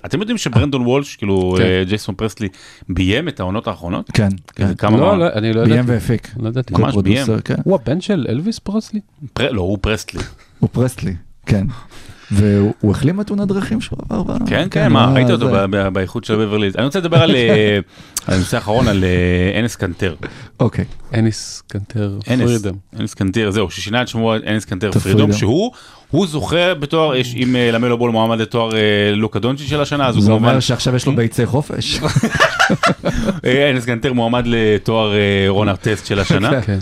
[0.06, 1.64] אתם יודעים שברנדון וולש, כאילו כן.
[1.64, 2.47] אה, ג'ייסון פריסטלי,
[2.89, 4.10] ביים את העונות האחרונות?
[4.14, 4.74] כן, כן.
[4.78, 4.97] כמה...
[4.97, 5.91] לא, לא, אני לא ביים ידעתי.
[5.91, 6.30] והפיק.
[6.39, 6.74] לא ידעתי.
[6.74, 7.26] ממש ביים.
[7.45, 7.56] כן.
[7.64, 8.99] הוא הבן של אלוויס פרסלי?
[9.34, 10.22] פר- לא, הוא פרסלי.
[10.60, 11.68] הוא פרסלי, כן.
[12.34, 14.24] והוא הוא החלים מתאונת דרכים שהוא עבר.
[14.34, 16.72] ב- כן, כן, מה, ראית אותו זה- ב- ב- באיחוד של בברלי.
[16.78, 17.80] אני רוצה לדבר על אה,
[18.28, 20.16] הנושא האחרון, על אה, אנס קנטר.
[20.60, 20.86] אוקיי.
[21.14, 22.76] אניס קנטר אנס, פרידם.
[23.00, 25.34] אנס קנטר, זהו, ששינה את שמו אנס קנטר את פרידום.
[25.34, 25.72] שהוא
[26.12, 28.70] הוא זוכה בתואר, יש- אם אה, לאמלו בול מועמד לתואר
[29.16, 32.00] לוקה דונצ'יץ' של השנה, אז הוא זה כמובן, אומר שעכשיו יש לו ביצי חופש.
[33.74, 35.14] אנס קנטר מועמד לתואר
[35.48, 36.62] רון ארטסט של השנה.
[36.66, 36.80] כן.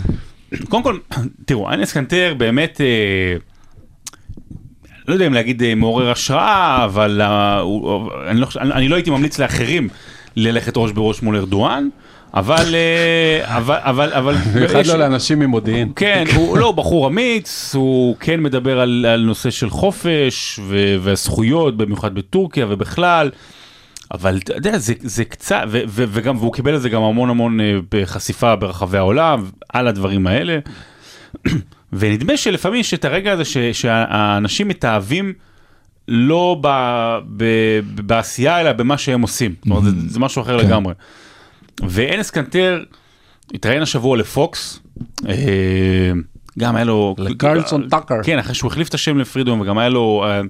[0.68, 0.98] קודם כל,
[1.44, 2.80] תראו, אנס קנטר באמת,
[5.08, 7.62] לא יודע אם להגיד אה, מעורר השראה, אבל אה,
[8.30, 9.88] אני לא אני לא הייתי ממליץ לאחרים
[10.36, 11.88] ללכת ראש בראש מול ארדואן,
[12.34, 15.92] אבל, אה, אבל, אבל, אבל, במיוחד יש- לא לאנשים ממודיעין.
[15.96, 21.76] כן, הוא לא בחור אמיץ, הוא כן מדבר על, על נושא של חופש ו, והזכויות,
[21.76, 23.30] במיוחד בטורקיה ובכלל,
[24.14, 27.30] אבל אתה יודע, זה, זה קצת, ו, ו, וגם, והוא קיבל על זה גם המון
[27.30, 27.58] המון
[27.90, 30.58] בחשיפה ברחבי העולם, על הדברים האלה.
[31.92, 35.32] ונדמה שלפעמים יש את הרגע הזה ש, שהאנשים מתאהבים
[36.08, 36.68] לא ב,
[37.36, 37.44] ב,
[37.94, 39.54] ב, בעשייה, אלא במה שהם עושים.
[39.58, 40.66] זאת אומרת, זה, זה משהו אחר כן.
[40.66, 40.94] לגמרי.
[41.88, 42.84] ואנס קנטר
[43.54, 44.80] התראיין השבוע לפוקס,
[45.28, 46.12] אה,
[46.58, 47.14] גם היה לו...
[47.18, 48.14] לקרלסון טאקר.
[48.22, 50.40] כן, אחרי שהוא החליף את השם לפרידום, וגם היה לו אה,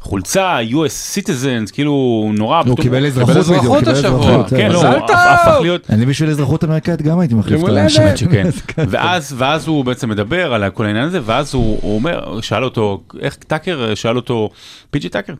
[0.00, 2.56] חולצה, US citizens, כאילו נורא.
[2.56, 4.20] הוא פתאום- קיבל אזרחות אזרחות בדיוק, קיבל השבוע.
[4.20, 5.04] אזרחות, כן, לא, הוא!
[5.10, 5.90] הפך להיות...
[5.90, 7.68] אני בשביל אזרחות אמריקאית גם הייתי מחליף את.
[7.76, 8.16] השם.
[8.16, 8.48] שכן.
[8.90, 13.02] ואז, ואז הוא בעצם מדבר על כל העניין הזה, ואז הוא, הוא אומר, שאל אותו,
[13.20, 14.50] איך טאקר, שאל אותו,
[14.90, 15.32] פיג'י טאקר,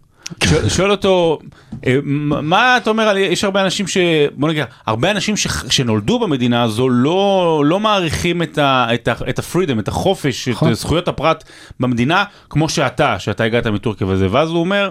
[0.69, 1.39] שואל- אותו,
[1.87, 3.97] אה, מה אתה אומר, יש הרבה אנשים ש...
[4.35, 7.29] בוא נגיד, הרבה אנשים ש- שנולדו במדינה הזו לא
[7.67, 10.75] לא מעריכים את ה- את ה- את הפרידם, את החופש, את נכון.
[10.75, 11.45] זכויות הפרט
[11.81, 14.91] במדינה, כמו שאתה, שאתה הגעת מטורקיה וזה, ואז הוא אומר,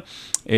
[0.49, 0.55] אה,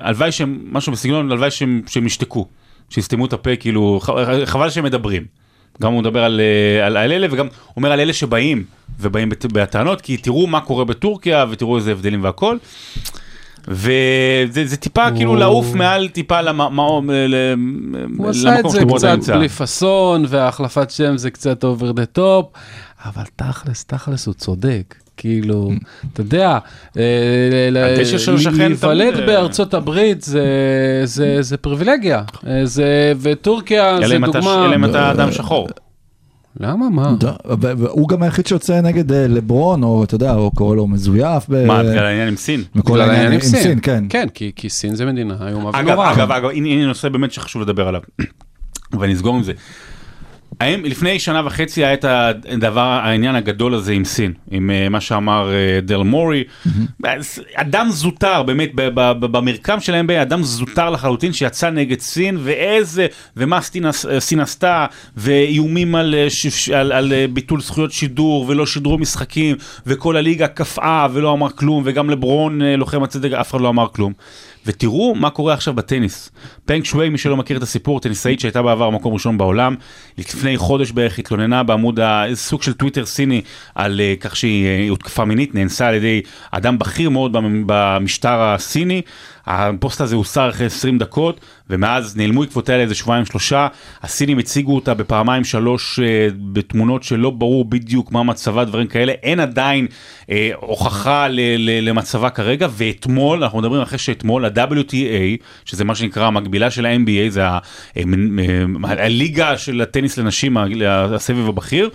[0.00, 2.46] הלוואי שהם, משהו בסגנון, הלוואי שהם שהם ישתקו,
[2.90, 4.00] שיסתמו את הפה, כאילו,
[4.44, 5.24] חבל שהם מדברים.
[5.82, 6.40] גם הוא מדבר על,
[6.80, 8.64] אה, על, על אלה וגם אומר על אלה שבאים
[9.00, 12.56] ובאים בטענות כי תראו מה קורה בטורקיה ותראו איזה הבדלים והכל.
[13.68, 17.54] וזה זה טיפה כאילו הוא- לעוף מעל טיפה למ- מה- ל- ל-
[18.18, 19.36] הוא עשה את למקום זה קצת נמצא.
[19.36, 22.46] בלי פאסון, והחלפת שם זה קצת over the top,
[23.04, 24.94] אבל תכלס, תכלס הוא צודק.
[25.16, 25.72] כאילו,
[26.12, 26.58] אתה יודע,
[26.96, 27.02] אה,
[27.70, 30.42] להיוולד אה, בארצות הברית זה-
[31.04, 35.68] זה זה פריבילגיה, אה, זה- וטורקיה זה דוגמה, אלא אם אתה אדם שחור.
[36.60, 37.14] למה מה?
[37.58, 41.48] והוא גם היחיד שיוצא נגד אה, לברון, או אתה יודע, או קורא לו מזויף.
[41.48, 42.64] מה, בגלל העניין עם סין?
[42.74, 44.04] בגלל העניין עם סין, כן.
[44.08, 44.26] כן,
[44.56, 46.12] כי סין זה מדינה איומה ונוראה.
[46.12, 48.00] אגב, אגב, הנה נושא באמת שחשוב לדבר עליו,
[48.98, 49.52] ואני אסגור עם זה.
[50.60, 52.04] האם לפני שנה וחצי היה את
[52.48, 56.44] הדבר, העניין הגדול הזה עם סין, עם אה, מה שאמר אה, דל מורי,
[57.04, 58.70] אז אדם זוטר באמת
[59.20, 64.86] במרקם של ה-NBA, אדם זוטר לחלוטין שיצא נגד סין, ואיזה, ומה סין, עש- סין עשתה,
[65.16, 66.26] ואיומים על, אה,
[66.80, 71.82] על, על אה, ביטול זכויות שידור, ולא שידרו משחקים, וכל הליגה קפאה ולא אמר כלום,
[71.86, 74.12] וגם לברון אה, לוחם הצדק, אף אחד לא אמר כלום.
[74.66, 76.30] ותראו מה קורה עכשיו בטניס.
[76.64, 79.74] פנג שואי, מי שלא מכיר את הסיפור, טניסאית שהייתה בעבר מקום ראשון בעולם,
[80.18, 82.00] לפני חודש בערך התלוננה בעמוד,
[82.34, 83.42] סוג של טוויטר סיני,
[83.74, 88.42] על אה, כך שהיא אה, הותקפה מינית, נאנסה על ידי אדם בכיר מאוד במ- במשטר
[88.42, 89.02] הסיני.
[89.46, 91.40] הפוסט הזה הוסר אחרי 20 דקות,
[91.70, 93.68] ומאז נעלמו עקבותיה לאיזה שבועיים שלושה.
[94.02, 99.12] הסינים הציגו אותה בפעמיים שלוש אה, בתמונות שלא ברור בדיוק מה מצבה, דברים כאלה.
[99.22, 99.86] אין עדיין
[100.30, 106.26] אה, הוכחה ל- ל- למצבה כרגע, ואתמול, אנחנו מדברים אחרי שאתמול, ה-WTA, שזה מה שנקרא
[106.26, 107.58] המקבילה של ה-NBA, זה אה,
[108.06, 110.56] מ- הליגה של הטניס לנשים,
[111.14, 111.90] הסבב הבכיר,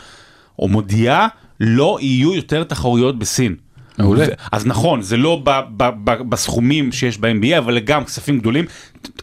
[0.59, 1.27] או מודיעה,
[1.59, 3.55] לא יהיו יותר תחרויות בסין.
[3.97, 4.25] מעולה.
[4.51, 5.43] אז נכון, זה לא
[6.29, 8.65] בסכומים שיש ב-NBA, אבל גם כספים גדולים.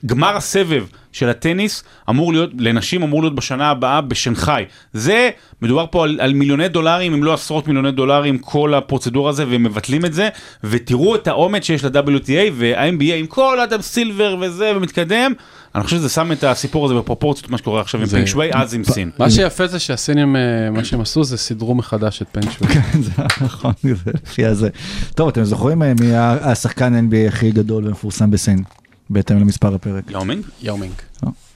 [0.07, 4.65] גמר הסבב של הטניס אמור להיות, לנשים אמור להיות בשנה הבאה בשנגחאי.
[4.93, 5.31] זה,
[5.63, 9.63] מדובר פה על, על מיליוני דולרים, אם לא עשרות מיליוני דולרים, כל הפרוצדורה הזה, והם
[9.63, 10.29] מבטלים את זה,
[10.65, 15.33] ותראו את האומץ שיש ל-WTA וה-NBA עם כל אדם סילבר וזה, ומתקדם.
[15.75, 18.51] אני חושב שזה שם את הסיפור הזה בפרופורציות, מה שקורה עכשיו עם זה- פינק שווי,
[18.53, 19.11] אז עם סין.
[19.19, 22.69] מה שיפה זה שהסינים, אה, מה שהם עשו זה סידרו מחדש את פנג שווי.
[22.75, 23.11] כן, זה
[23.41, 23.95] נכון, זה
[24.25, 24.69] לפי הזה.
[25.15, 28.63] טוב, אתם זוכרים אה, מי ה- השחקן NBA הכי גדול ומפורסם בסין?
[29.11, 30.11] בהתאם למספר הפרק.
[30.11, 30.43] יאומינג?
[30.63, 30.93] יאומינג.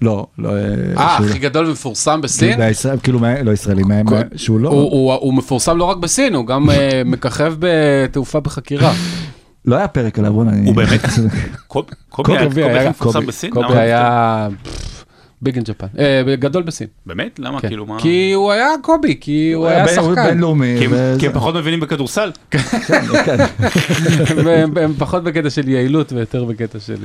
[0.02, 0.50] לא, לא...
[0.96, 2.58] אה, שהוא- הכי גדול ומפורסם בסין?
[3.02, 3.94] כאילו, לא ישראלי, מה-
[4.36, 4.68] שהוא לא...
[4.68, 4.80] הוא-
[5.34, 8.92] מפורסם לא רק בסין, הוא גם אה, מככב בתעופה בחקירה.
[9.64, 10.50] לא היה פרק עליו, בוא'נה.
[10.50, 11.00] אני- הוא באמת?
[11.66, 13.50] קובי קובי היה מפורסם בסין?
[13.50, 13.80] קובי למה?
[13.80, 14.48] היה
[15.42, 16.86] big in Japan, אה, גדול בסין.
[17.06, 17.38] באמת?
[17.38, 17.60] למה?
[17.60, 17.68] כן.
[17.68, 17.96] כאילו מה?
[18.00, 20.26] כי הוא היה קובי, כי הוא היה בין- הוא שחקן.
[20.28, 20.76] בינלאומי.
[21.18, 22.30] כי הם- פחות מבינים בכדורסל.
[22.50, 22.58] כן.
[24.44, 26.96] והם- הם פחות בקטע של יעילות ויותר בקטע של...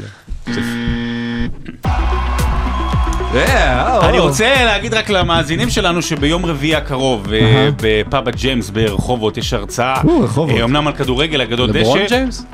[3.35, 4.19] אה, אני.
[4.19, 10.01] רוצה להגיד רק למאזינים שלנו שביום רביעי הקרוב אה, בפאב הג'יימס ברחובות יש הרצאה.
[10.49, 11.79] אה, אמנם על כדורגל אגדות דשא.
[11.79, 12.45] לברון ג'יימס?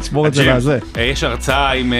[0.00, 0.52] תשמור את זה.
[0.52, 0.78] לזה.
[0.98, 1.92] יש הרצאה עם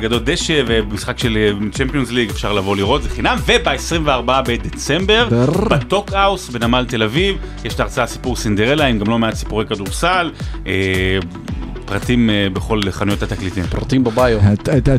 [0.00, 1.38] אגדות דשא ומשחק של
[1.72, 4.08] צ'מפיונס ליג אפשר לבוא לראות זה חינם וב-24
[4.46, 5.28] בדצמבר.
[5.70, 10.30] בטוקהאוס בנמל תל אביב יש את ההרצאה סיפור סינדרלה עם גם לא מעט סיפורי כדורסל.
[11.92, 13.64] אה, פרטים אה, בכל חנויות התקליטים.
[13.64, 14.38] פרטים בביו.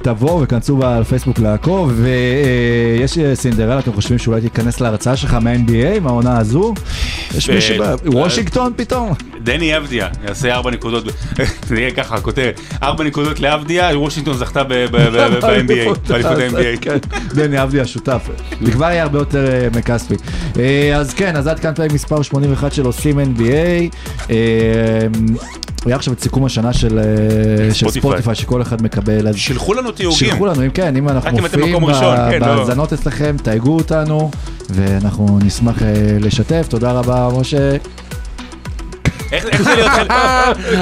[0.04, 6.38] תבואו וכנסו בפייסבוק לעקוב ויש אה, סינדרלה אתם חושבים שאולי תיכנס להרצאה שלך מה-NBA מהעונה
[6.38, 6.74] הזו?
[7.38, 9.14] יש מישהו, ב- וושינגטון פתאום?
[9.44, 11.04] דני אבדיה יעשה ארבע נקודות,
[11.68, 17.34] זה יהיה ככה, כותרת, ארבע נקודות לאבדיה, וושינגטון זכתה ב-NBA, באליפות ה-NBA.
[17.34, 18.30] דני עבדי השותף.
[18.62, 20.16] זה כבר יהיה הרבה יותר אה, מכספי.
[20.60, 23.96] אה, אז כן, אז עד כאן פרק מספר 81 של עושים NBA.
[25.86, 27.04] אה, היה עכשיו את סיכום השנה של אה,
[27.74, 28.02] של ספוטיפיי.
[28.02, 29.28] ספוטיפיי שכל אחד מקבל.
[29.28, 30.18] אז שילחו לנו תיוגים.
[30.18, 31.76] שילחו לנו, אם כן, אם אנחנו מופיעים
[32.32, 32.56] כן, לא.
[32.56, 34.32] בהאזנות אצלכם, תייגו אותנו,
[34.70, 35.88] ואנחנו נשמח אה,
[36.20, 36.66] לשתף.
[36.70, 37.76] תודה רבה, משה.
[39.32, 40.12] איך איך זה להיות חלק-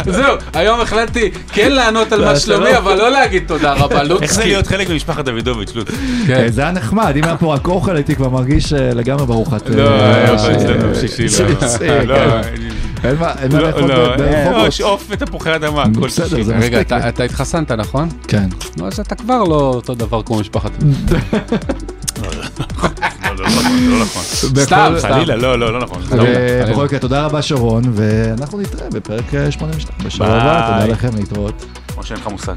[0.17, 4.13] זהו, היום החלטתי כן לענות על מה שלומי, אבל לא להגיד תודה רבה, איך זה
[4.13, 4.47] לוצקי.
[4.49, 5.87] להיות חלק ממשפחת דוידוביץ', לוץ?
[6.27, 6.33] כן.
[6.33, 9.69] אה, זה היה נחמד, אם היה פה רק אוכל הייתי כבר מרגיש אה, לגמרי ברוכת.
[9.69, 11.27] לא, אה, היה ש- אצלנו שישי,
[13.03, 13.09] לא.
[13.09, 13.19] לא, כן.
[13.19, 14.73] אין מה אין מה לא, לאכול לא, ברחובות.
[14.81, 16.43] אה, עוף ותפוחי אדמה, כל בסדר, שישי.
[16.43, 16.87] זה רגע, מספיק.
[16.87, 18.09] אתה- אתה התחסנת, נכון?
[18.27, 18.49] כן.
[18.77, 20.71] נו, אז אתה כבר לא אותו דבר כמו משפחת...
[20.81, 22.89] לא, לא נכון,
[23.89, 24.23] לא נכון.
[24.23, 24.65] סתם, בכל-
[24.99, 25.09] סתם.
[25.13, 26.01] חלילה, לא, לא, לא נכון.
[26.09, 30.37] ובכל מקרה, תודה רבה שרון, ואנחנו נתראה בפרק אה, 82 בשבוע ביי.
[30.39, 31.65] הבא, תודה לכם להתראות.
[31.97, 32.53] או שאין לך מושג?